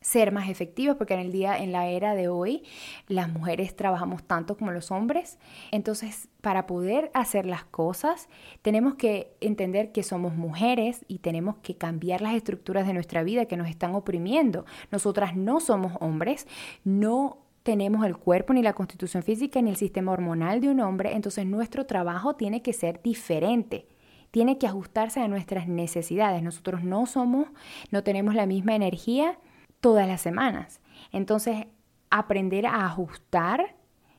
ser 0.06 0.32
más 0.32 0.50
efectivos 0.50 0.98
porque 0.98 1.16
en 1.16 1.20
el 1.22 1.32
día 1.32 1.58
en 1.58 1.72
la 1.72 1.88
era 1.88 2.14
de 2.14 2.28
hoy 2.28 2.64
las 3.08 3.28
mujeres 3.28 3.76
trabajamos 3.76 4.22
tanto 4.22 4.56
como 4.56 4.72
los 4.72 4.92
hombres. 4.92 5.40
Entonces 5.72 6.28
para 6.42 6.68
poder 6.68 7.10
hacer 7.16 7.48
las 7.48 7.64
cosas 7.64 8.30
tenemos 8.62 8.94
que 8.94 9.36
entender 9.42 9.92
que 9.92 10.04
somos 10.04 10.36
mujeres 10.36 11.04
y 11.08 11.20
tenemos 11.20 11.56
que 11.64 11.76
cambiar 11.76 12.22
las 12.22 12.36
estructuras 12.36 12.86
de 12.86 12.94
nuestra 12.94 13.24
vida 13.24 13.46
que 13.46 13.58
nos 13.58 13.68
están 13.68 13.96
oprimiendo. 13.96 14.66
Nosotras 14.92 15.36
no 15.36 15.60
somos 15.60 15.94
hombres 16.00 16.46
no 16.84 17.40
tenemos 17.64 18.06
el 18.06 18.16
cuerpo 18.16 18.54
ni 18.54 18.62
la 18.62 18.74
constitución 18.74 19.24
física 19.24 19.60
ni 19.60 19.72
el 19.72 19.76
sistema 19.76 20.12
hormonal 20.12 20.62
de 20.62 20.70
un 20.70 20.82
hombre. 20.82 21.14
Entonces 21.14 21.48
nuestro 21.48 21.88
trabajo 21.88 22.36
tiene 22.36 22.62
que 22.62 22.74
ser 22.74 23.02
diferente. 23.02 23.88
Tiene 24.30 24.60
que 24.60 24.68
ajustarse 24.68 25.20
a 25.22 25.28
nuestras 25.28 25.68
necesidades. 25.68 26.44
Nosotros 26.44 26.84
no 26.84 27.08
somos, 27.08 27.48
no 27.90 28.04
tenemos 28.04 28.36
la 28.36 28.46
misma 28.46 28.76
energía 28.76 29.40
todas 29.86 30.08
las 30.08 30.20
semanas. 30.20 30.82
Entonces, 31.12 31.68
aprender 32.10 32.66
a 32.66 32.88
ajustar 32.88 33.76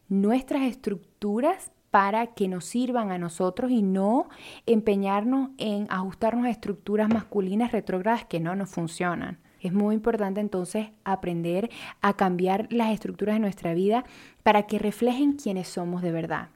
nuestras 0.08 0.62
estructuras 0.62 1.72
para 1.90 2.28
que 2.28 2.46
nos 2.46 2.66
sirvan 2.66 3.10
a 3.10 3.18
nosotros 3.18 3.72
y 3.72 3.82
no 3.82 4.28
empeñarnos 4.66 5.50
en 5.58 5.88
ajustarnos 5.90 6.46
a 6.46 6.50
estructuras 6.50 7.08
masculinas 7.08 7.72
retrógradas 7.72 8.24
que 8.26 8.38
no 8.38 8.54
nos 8.54 8.70
funcionan. 8.70 9.40
Es 9.60 9.72
muy 9.72 9.96
importante 9.96 10.38
entonces 10.38 10.90
aprender 11.02 11.68
a 12.00 12.12
cambiar 12.12 12.68
las 12.70 12.92
estructuras 12.92 13.34
de 13.34 13.40
nuestra 13.40 13.74
vida 13.74 14.04
para 14.44 14.68
que 14.68 14.78
reflejen 14.78 15.32
quiénes 15.32 15.66
somos 15.66 16.00
de 16.00 16.12
verdad. 16.12 16.50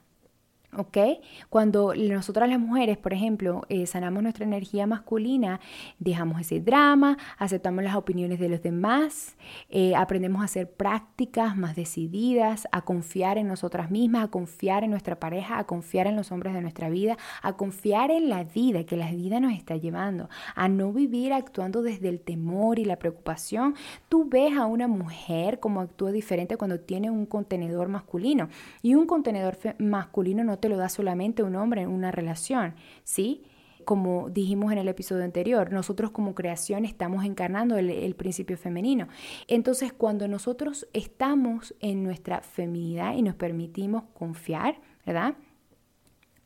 ¿Ok? 0.77 0.97
Cuando 1.49 1.93
nosotras 1.93 2.49
las 2.49 2.59
mujeres, 2.59 2.97
por 2.97 3.13
ejemplo, 3.13 3.63
eh, 3.69 3.85
sanamos 3.85 4.23
nuestra 4.23 4.45
energía 4.45 4.87
masculina, 4.87 5.59
dejamos 5.99 6.41
ese 6.41 6.61
drama, 6.61 7.17
aceptamos 7.37 7.83
las 7.83 7.95
opiniones 7.95 8.39
de 8.39 8.49
los 8.49 8.61
demás, 8.61 9.35
eh, 9.69 9.95
aprendemos 9.95 10.41
a 10.41 10.45
hacer 10.45 10.71
prácticas 10.71 11.57
más 11.57 11.75
decididas, 11.75 12.67
a 12.71 12.81
confiar 12.81 13.37
en 13.37 13.47
nosotras 13.47 13.91
mismas, 13.91 14.25
a 14.25 14.27
confiar 14.29 14.83
en 14.83 14.91
nuestra 14.91 15.19
pareja, 15.19 15.59
a 15.59 15.65
confiar 15.65 16.07
en 16.07 16.15
los 16.15 16.31
hombres 16.31 16.53
de 16.53 16.61
nuestra 16.61 16.89
vida, 16.89 17.17
a 17.41 17.53
confiar 17.53 18.11
en 18.11 18.29
la 18.29 18.43
vida, 18.43 18.85
que 18.85 18.97
la 18.97 19.11
vida 19.11 19.39
nos 19.39 19.53
está 19.53 19.75
llevando, 19.75 20.29
a 20.55 20.69
no 20.69 20.93
vivir 20.93 21.33
actuando 21.33 21.81
desde 21.81 22.09
el 22.09 22.21
temor 22.21 22.79
y 22.79 22.85
la 22.85 22.97
preocupación. 22.97 23.75
Tú 24.07 24.25
ves 24.29 24.57
a 24.57 24.65
una 24.65 24.87
mujer 24.87 25.59
como 25.59 25.81
actúa 25.81 26.11
diferente 26.11 26.57
cuando 26.57 26.79
tiene 26.79 27.09
un 27.09 27.25
contenedor 27.25 27.89
masculino 27.89 28.49
y 28.81 28.95
un 28.95 29.05
contenedor 29.05 29.57
masculino 29.79 30.43
no 30.43 30.60
te 30.61 30.69
lo 30.69 30.77
da 30.77 30.87
solamente 30.87 31.43
un 31.43 31.55
hombre 31.55 31.81
en 31.81 31.89
una 31.89 32.11
relación, 32.11 32.75
¿sí? 33.03 33.43
Como 33.83 34.29
dijimos 34.29 34.71
en 34.71 34.77
el 34.77 34.87
episodio 34.87 35.23
anterior, 35.23 35.73
nosotros 35.73 36.11
como 36.11 36.35
creación 36.35 36.85
estamos 36.85 37.25
encarnando 37.25 37.77
el, 37.77 38.15
principio 38.15 38.57
femenino. 38.57 39.07
Entonces, 39.47 39.91
cuando 39.91 40.27
nosotros 40.27 40.87
estamos 40.93 41.75
en 41.79 42.03
nuestra 42.03 42.41
feminidad 42.41 43.15
y 43.15 43.23
nos 43.23 43.35
permitimos 43.35 44.03
confiar, 44.13 44.79
¿verdad? 45.05 45.35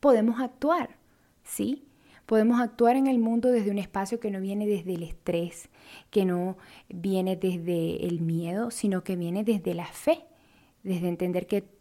Podemos 0.00 0.40
actuar, 0.40 0.96
¿sí? 1.44 1.84
Podemos 2.24 2.60
actuar 2.60 2.96
en 2.96 3.06
el 3.06 3.18
mundo 3.18 3.50
desde 3.50 3.70
un 3.70 3.78
espacio 3.78 4.18
que 4.18 4.30
no 4.30 4.40
viene 4.40 4.66
desde 4.66 4.94
el 4.94 5.02
estrés, 5.02 5.68
que 6.10 6.24
no 6.24 6.56
viene 6.88 7.36
desde 7.36 8.06
el 8.06 8.20
miedo, 8.20 8.70
sino 8.70 9.04
que 9.04 9.14
viene 9.14 9.44
desde 9.44 9.74
la 9.74 9.86
fe, 9.86 10.24
desde 10.82 11.08
entender 11.08 11.46
que 11.46 11.75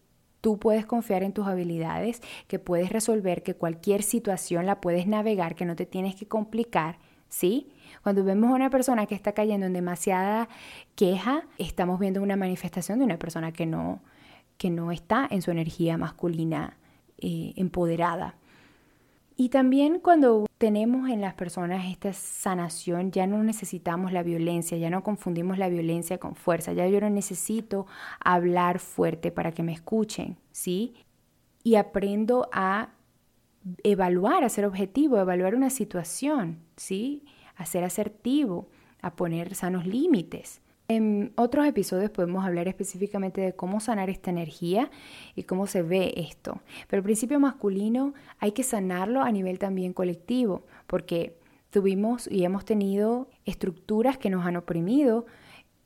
tú 0.46 0.60
puedes 0.60 0.86
confiar 0.86 1.24
en 1.24 1.34
tus 1.34 1.48
habilidades, 1.48 2.22
que 2.48 2.60
puedes 2.60 2.92
resolver, 2.92 3.42
que 3.42 3.56
cualquier 3.56 4.04
situación 4.04 4.68
la 4.68 4.80
puedes 4.80 5.08
navegar, 5.08 5.56
que 5.56 5.66
no 5.66 5.76
te 5.76 5.88
tienes 5.88 6.16
que 6.16 6.28
complicar, 6.28 7.00
¿sí? 7.30 7.72
Cuando 8.04 8.24
vemos 8.24 8.52
a 8.52 8.54
una 8.54 8.70
persona 8.70 9.08
que 9.08 9.16
está 9.16 9.32
cayendo 9.32 9.66
en 9.66 9.74
demasiada 9.74 10.48
queja, 10.94 11.48
estamos 11.58 12.00
viendo 12.00 12.22
una 12.22 12.36
manifestación 12.36 13.00
de 13.00 13.06
una 13.06 13.18
persona 13.18 13.54
que 13.54 13.66
no, 13.66 14.04
que 14.60 14.70
no 14.70 14.92
está 14.92 15.28
en 15.32 15.42
su 15.42 15.50
energía 15.50 15.98
masculina 15.98 16.78
eh, 17.18 17.54
empoderada. 17.56 18.36
Y 19.38 19.50
también 19.50 20.00
cuando 20.00 20.45
tenemos 20.58 21.10
en 21.10 21.19
las 21.19 21.34
personas 21.34 21.86
esta 21.88 22.13
sanación, 22.13 23.12
ya 23.12 23.28
no 23.28 23.43
necesitamos 23.43 24.13
la 24.13 24.24
violencia, 24.24 24.78
ya 24.78 24.89
no 24.89 25.04
confundimos 25.04 25.58
la 25.58 25.67
violencia 25.67 26.17
con 26.19 26.36
fuerza, 26.36 26.71
ya 26.71 26.88
yo 26.88 27.02
no 27.02 27.10
necesito 27.10 27.86
hablar 28.24 28.80
fuerte 28.80 29.32
para 29.32 29.52
que 29.52 29.63
me 29.63 29.74
escuchen, 29.74 30.38
¿sí? 30.52 30.93
Y 31.63 31.76
aprendo 31.76 32.48
a 32.54 32.93
evaluar, 33.84 34.45
a 34.45 34.50
ser 34.50 34.65
objetivo, 34.65 35.17
a 35.17 35.21
evaluar 35.21 35.56
una 35.56 35.69
situación, 35.69 36.60
¿sí? 36.78 37.26
A 37.58 37.65
ser 37.65 37.84
asertivo, 37.84 38.69
a 39.02 39.17
poner 39.17 39.54
sanos 39.56 39.86
límites. 39.86 40.62
En 40.88 41.34
otros 41.36 41.65
episodios 41.65 42.12
podemos 42.12 42.45
hablar 42.45 42.67
específicamente 42.67 43.41
de 43.41 43.56
cómo 43.56 43.80
sanar 43.80 44.10
esta 44.12 44.30
energía 44.30 44.91
y 45.36 45.43
cómo 45.43 45.65
se 45.65 45.82
ve 45.82 46.13
esto. 46.15 46.62
Pero 46.88 47.00
el 47.00 47.04
principio 47.04 47.39
masculino 47.39 48.13
hay 48.39 48.52
que 48.52 48.63
sanarlo 48.63 49.21
a 49.21 49.32
nivel 49.32 49.58
también 49.58 49.93
colectivo, 49.93 50.63
porque 50.86 51.38
tuvimos 51.71 52.28
y 52.32 52.45
hemos 52.45 52.65
tenido 52.65 53.28
estructuras 53.45 54.19
que 54.19 54.30
nos 54.30 54.45
han 54.45 54.58
oprimido, 54.58 55.26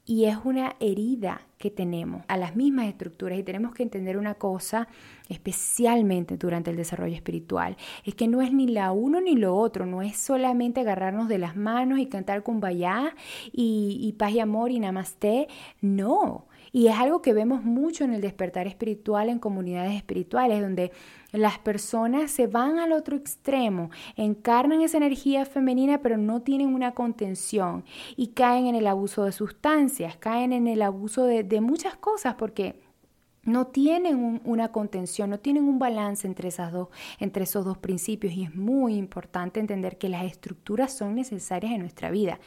y 0.09 0.25
es 0.25 0.37
una 0.43 0.75
herida 0.79 1.41
que 1.59 1.69
tenemos 1.69 2.23
a 2.27 2.35
las 2.35 2.55
mismas 2.55 2.87
estructuras 2.87 3.37
y 3.37 3.43
tenemos 3.43 3.75
que 3.75 3.83
entender 3.83 4.17
una 4.17 4.33
cosa 4.33 4.87
especialmente 5.27 6.35
durante 6.35 6.71
el 6.71 6.77
desarrollo 6.77 7.13
espiritual, 7.13 7.77
es 8.03 8.15
que 8.15 8.27
no 8.27 8.41
es 8.41 8.51
ni 8.51 8.65
la 8.65 8.91
uno 8.91 9.21
ni 9.21 9.35
lo 9.35 9.55
otro, 9.55 9.85
no 9.85 10.01
es 10.01 10.17
solamente 10.17 10.79
agarrarnos 10.79 11.27
de 11.27 11.37
las 11.37 11.55
manos 11.55 11.99
y 11.99 12.07
cantar 12.07 12.41
con 12.41 12.59
y, 12.59 13.99
y 14.01 14.13
paz 14.13 14.31
y 14.31 14.39
amor 14.39 14.71
y 14.71 14.79
namaste, 14.79 15.47
no, 15.79 16.47
y 16.71 16.87
es 16.87 16.95
algo 16.95 17.21
que 17.21 17.33
vemos 17.33 17.63
mucho 17.63 18.03
en 18.03 18.13
el 18.13 18.21
despertar 18.21 18.67
espiritual, 18.67 19.29
en 19.29 19.39
comunidades 19.39 19.95
espirituales, 19.95 20.61
donde 20.61 20.91
las 21.31 21.59
personas 21.59 22.31
se 22.31 22.47
van 22.47 22.79
al 22.79 22.91
otro 22.91 23.15
extremo, 23.15 23.91
encarnan 24.15 24.81
esa 24.81 24.97
energía 24.97 25.45
femenina, 25.45 26.01
pero 26.01 26.17
no 26.17 26.41
tienen 26.41 26.73
una 26.73 26.93
contención 26.93 27.85
y 28.15 28.27
caen 28.27 28.67
en 28.67 28.75
el 28.75 28.87
abuso 28.87 29.23
de 29.25 29.31
sustancias, 29.31 30.17
caen 30.17 30.53
en 30.53 30.67
el 30.67 30.81
abuso 30.81 31.25
de, 31.25 31.61
muchas 31.61 31.95
cosas, 31.97 32.35
porque 32.35 32.79
no 33.43 33.67
tienen 33.67 34.41
una 34.43 34.71
contención, 34.71 35.29
no 35.29 35.39
tienen 35.39 35.63
un 35.63 35.79
balance 35.79 36.25
entre, 36.25 36.49
esas 36.49 36.71
dos, 36.71 36.89
entre 37.19 37.43
esos 37.43 37.65
dos 37.65 37.77
principios 37.77 38.33
y 38.33 38.43
es 38.43 38.55
muy 38.55 38.95
importante 38.95 39.59
entender 39.59 39.97
que 39.97 40.09
las 40.09 40.25
estructuras 40.25 40.93
son 40.93 41.15
necesarias 41.15 41.73
en 41.73 41.81
nuestra 41.81 42.11
vida. 42.11 42.39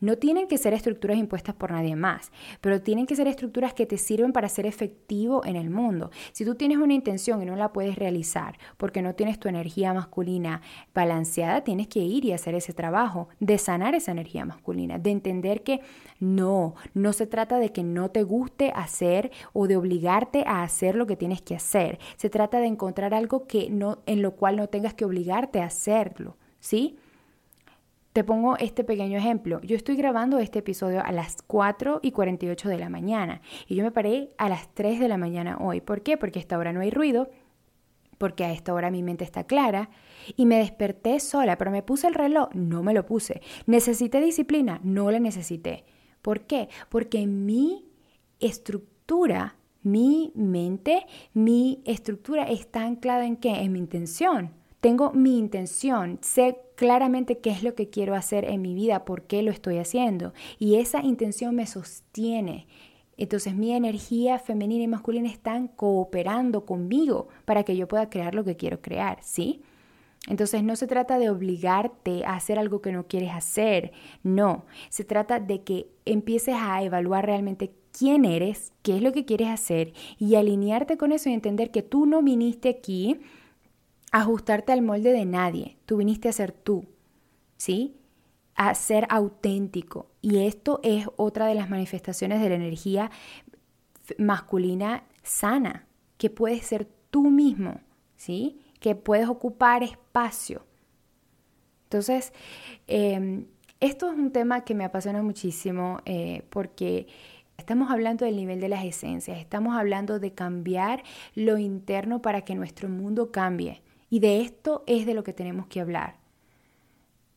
No 0.00 0.16
tienen 0.16 0.48
que 0.48 0.58
ser 0.58 0.74
estructuras 0.74 1.16
impuestas 1.16 1.54
por 1.54 1.72
nadie 1.72 1.96
más, 1.96 2.30
pero 2.60 2.80
tienen 2.80 3.06
que 3.06 3.16
ser 3.16 3.26
estructuras 3.26 3.74
que 3.74 3.86
te 3.86 3.98
sirven 3.98 4.32
para 4.32 4.48
ser 4.48 4.66
efectivo 4.66 5.44
en 5.44 5.56
el 5.56 5.70
mundo. 5.70 6.10
Si 6.32 6.44
tú 6.44 6.54
tienes 6.54 6.78
una 6.78 6.94
intención 6.94 7.42
y 7.42 7.46
no 7.46 7.56
la 7.56 7.72
puedes 7.72 7.96
realizar 7.96 8.58
porque 8.76 9.02
no 9.02 9.14
tienes 9.14 9.38
tu 9.38 9.48
energía 9.48 9.92
masculina 9.94 10.62
balanceada, 10.94 11.62
tienes 11.62 11.88
que 11.88 12.00
ir 12.00 12.24
y 12.24 12.32
hacer 12.32 12.54
ese 12.54 12.72
trabajo 12.72 13.28
de 13.40 13.58
sanar 13.58 13.94
esa 13.94 14.12
energía 14.12 14.44
masculina, 14.44 14.98
de 14.98 15.10
entender 15.10 15.62
que 15.62 15.80
no, 16.20 16.74
no 16.94 17.12
se 17.12 17.26
trata 17.26 17.58
de 17.58 17.72
que 17.72 17.82
no 17.82 18.10
te 18.10 18.22
guste 18.22 18.72
hacer 18.74 19.30
o 19.52 19.66
de 19.66 19.76
obligarte 19.76 20.44
a 20.46 20.62
hacer 20.62 20.94
lo 20.94 21.06
que 21.06 21.16
tienes 21.16 21.42
que 21.42 21.54
hacer. 21.56 21.98
Se 22.16 22.30
trata 22.30 22.60
de 22.60 22.66
encontrar 22.66 23.14
algo 23.14 23.46
que 23.46 23.70
no 23.70 23.98
en 24.06 24.22
lo 24.22 24.36
cual 24.36 24.56
no 24.56 24.68
tengas 24.68 24.94
que 24.94 25.04
obligarte 25.04 25.60
a 25.60 25.66
hacerlo, 25.66 26.36
¿sí? 26.60 26.98
Te 28.18 28.24
pongo 28.24 28.56
este 28.56 28.82
pequeño 28.82 29.16
ejemplo. 29.16 29.60
Yo 29.60 29.76
estoy 29.76 29.94
grabando 29.94 30.40
este 30.40 30.58
episodio 30.58 31.04
a 31.04 31.12
las 31.12 31.40
4 31.42 32.00
y 32.02 32.10
48 32.10 32.68
de 32.68 32.76
la 32.76 32.88
mañana 32.88 33.42
y 33.68 33.76
yo 33.76 33.84
me 33.84 33.92
paré 33.92 34.32
a 34.38 34.48
las 34.48 34.74
3 34.74 34.98
de 34.98 35.06
la 35.06 35.16
mañana 35.16 35.56
hoy. 35.60 35.80
¿Por 35.80 36.02
qué? 36.02 36.16
Porque 36.16 36.40
a 36.40 36.42
esta 36.42 36.58
hora 36.58 36.72
no 36.72 36.80
hay 36.80 36.90
ruido, 36.90 37.30
porque 38.18 38.44
a 38.44 38.50
esta 38.50 38.74
hora 38.74 38.90
mi 38.90 39.04
mente 39.04 39.22
está 39.22 39.44
clara, 39.44 39.90
y 40.34 40.46
me 40.46 40.58
desperté 40.58 41.20
sola, 41.20 41.56
pero 41.58 41.70
me 41.70 41.84
puse 41.84 42.08
el 42.08 42.14
reloj, 42.14 42.48
no 42.54 42.82
me 42.82 42.92
lo 42.92 43.06
puse. 43.06 43.40
¿Necesité 43.66 44.20
disciplina? 44.20 44.80
No 44.82 45.12
la 45.12 45.20
necesité. 45.20 45.84
¿Por 46.20 46.40
qué? 46.40 46.68
Porque 46.88 47.24
mi 47.28 47.86
estructura, 48.40 49.58
mi 49.84 50.32
mente, 50.34 51.06
mi 51.34 51.84
estructura 51.84 52.48
está 52.48 52.82
anclada 52.82 53.26
en 53.26 53.36
qué? 53.36 53.60
En 53.60 53.70
mi 53.70 53.78
intención. 53.78 54.54
Tengo 54.80 55.12
mi 55.12 55.38
intención, 55.38 56.18
sé 56.20 56.62
claramente 56.78 57.38
qué 57.38 57.50
es 57.50 57.64
lo 57.64 57.74
que 57.74 57.90
quiero 57.90 58.14
hacer 58.14 58.44
en 58.44 58.62
mi 58.62 58.72
vida, 58.72 59.04
por 59.04 59.22
qué 59.22 59.42
lo 59.42 59.50
estoy 59.50 59.78
haciendo. 59.78 60.32
Y 60.60 60.76
esa 60.76 61.02
intención 61.02 61.56
me 61.56 61.66
sostiene. 61.66 62.68
Entonces 63.16 63.56
mi 63.56 63.72
energía 63.72 64.38
femenina 64.38 64.84
y 64.84 64.86
masculina 64.86 65.28
están 65.28 65.66
cooperando 65.66 66.64
conmigo 66.64 67.26
para 67.44 67.64
que 67.64 67.76
yo 67.76 67.88
pueda 67.88 68.08
crear 68.08 68.36
lo 68.36 68.44
que 68.44 68.56
quiero 68.56 68.80
crear, 68.80 69.18
¿sí? 69.22 69.60
Entonces 70.28 70.62
no 70.62 70.76
se 70.76 70.86
trata 70.86 71.18
de 71.18 71.30
obligarte 71.30 72.24
a 72.24 72.36
hacer 72.36 72.60
algo 72.60 72.80
que 72.80 72.92
no 72.92 73.08
quieres 73.08 73.32
hacer, 73.32 73.90
no, 74.22 74.64
se 74.88 75.02
trata 75.02 75.40
de 75.40 75.64
que 75.64 75.88
empieces 76.04 76.54
a 76.56 76.80
evaluar 76.84 77.26
realmente 77.26 77.72
quién 77.90 78.24
eres, 78.24 78.72
qué 78.82 78.98
es 78.98 79.02
lo 79.02 79.10
que 79.10 79.24
quieres 79.24 79.48
hacer 79.48 79.94
y 80.16 80.36
alinearte 80.36 80.96
con 80.96 81.10
eso 81.10 81.28
y 81.28 81.32
entender 81.32 81.72
que 81.72 81.82
tú 81.82 82.06
no 82.06 82.22
viniste 82.22 82.68
aquí 82.68 83.18
ajustarte 84.10 84.72
al 84.72 84.82
molde 84.82 85.12
de 85.12 85.24
nadie, 85.24 85.76
tú 85.86 85.98
viniste 85.98 86.28
a 86.28 86.32
ser 86.32 86.52
tú, 86.52 86.86
¿sí? 87.56 87.96
A 88.54 88.74
ser 88.74 89.06
auténtico. 89.10 90.10
Y 90.20 90.46
esto 90.46 90.80
es 90.82 91.06
otra 91.16 91.46
de 91.46 91.54
las 91.54 91.70
manifestaciones 91.70 92.40
de 92.40 92.48
la 92.48 92.54
energía 92.54 93.10
masculina 94.18 95.04
sana, 95.22 95.86
que 96.16 96.30
puedes 96.30 96.64
ser 96.64 96.88
tú 97.10 97.30
mismo, 97.30 97.80
¿sí? 98.16 98.60
Que 98.80 98.94
puedes 98.94 99.28
ocupar 99.28 99.82
espacio. 99.82 100.64
Entonces, 101.84 102.32
em, 102.86 103.46
esto 103.80 104.10
es 104.10 104.18
un 104.18 104.32
tema 104.32 104.64
que 104.64 104.74
me 104.74 104.84
apasiona 104.84 105.22
muchísimo 105.22 106.00
eh, 106.04 106.42
porque 106.50 107.06
Estamos 107.58 107.90
hablando 107.90 108.24
del 108.24 108.36
nivel 108.36 108.60
de 108.60 108.68
las 108.68 108.84
esencias, 108.84 109.36
estamos 109.38 109.76
hablando 109.76 110.20
de 110.20 110.32
cambiar 110.32 111.02
lo 111.34 111.58
interno 111.58 112.22
para 112.22 112.42
que 112.42 112.54
nuestro 112.54 112.88
mundo 112.88 113.32
cambie. 113.32 113.82
Y 114.10 114.20
de 114.20 114.40
esto 114.40 114.84
es 114.86 115.06
de 115.06 115.14
lo 115.14 115.22
que 115.24 115.32
tenemos 115.32 115.66
que 115.66 115.80
hablar, 115.80 116.16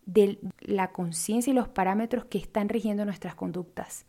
de 0.06 0.40
la 0.60 0.92
conciencia 0.92 1.52
y 1.52 1.56
los 1.56 1.68
parámetros 1.68 2.26
que 2.26 2.38
están 2.38 2.70
rigiendo 2.70 3.06
nuestras 3.06 3.36
conductas. 3.36 4.06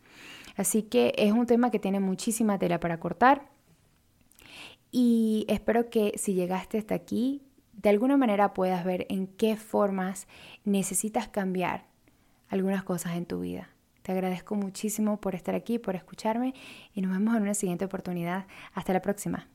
Así 0.55 0.83
que 0.83 1.13
es 1.17 1.31
un 1.31 1.45
tema 1.45 1.71
que 1.71 1.79
tiene 1.79 1.99
muchísima 1.99 2.59
tela 2.59 2.79
para 2.79 2.99
cortar 2.99 3.53
y 4.95 5.45
espero 5.49 5.89
que 5.89 6.13
si 6.17 6.35
llegaste 6.35 6.77
hasta 6.77 6.93
aquí, 6.93 7.41
de 7.73 7.89
alguna 7.89 8.15
manera 8.15 8.53
puedas 8.53 8.85
ver 8.85 9.07
en 9.09 9.25
qué 9.25 9.57
formas 9.57 10.27
necesitas 10.65 11.27
cambiar 11.27 11.87
algunas 12.47 12.83
cosas 12.83 13.15
en 13.15 13.25
tu 13.25 13.39
vida. 13.39 13.69
Te 14.03 14.11
agradezco 14.11 14.53
muchísimo 14.53 15.19
por 15.19 15.33
estar 15.33 15.55
aquí, 15.55 15.79
por 15.79 15.95
escucharme 15.95 16.53
y 16.93 17.01
nos 17.01 17.11
vemos 17.11 17.35
en 17.35 17.41
una 17.41 17.55
siguiente 17.55 17.85
oportunidad. 17.85 18.45
Hasta 18.75 18.93
la 18.93 19.01
próxima. 19.01 19.47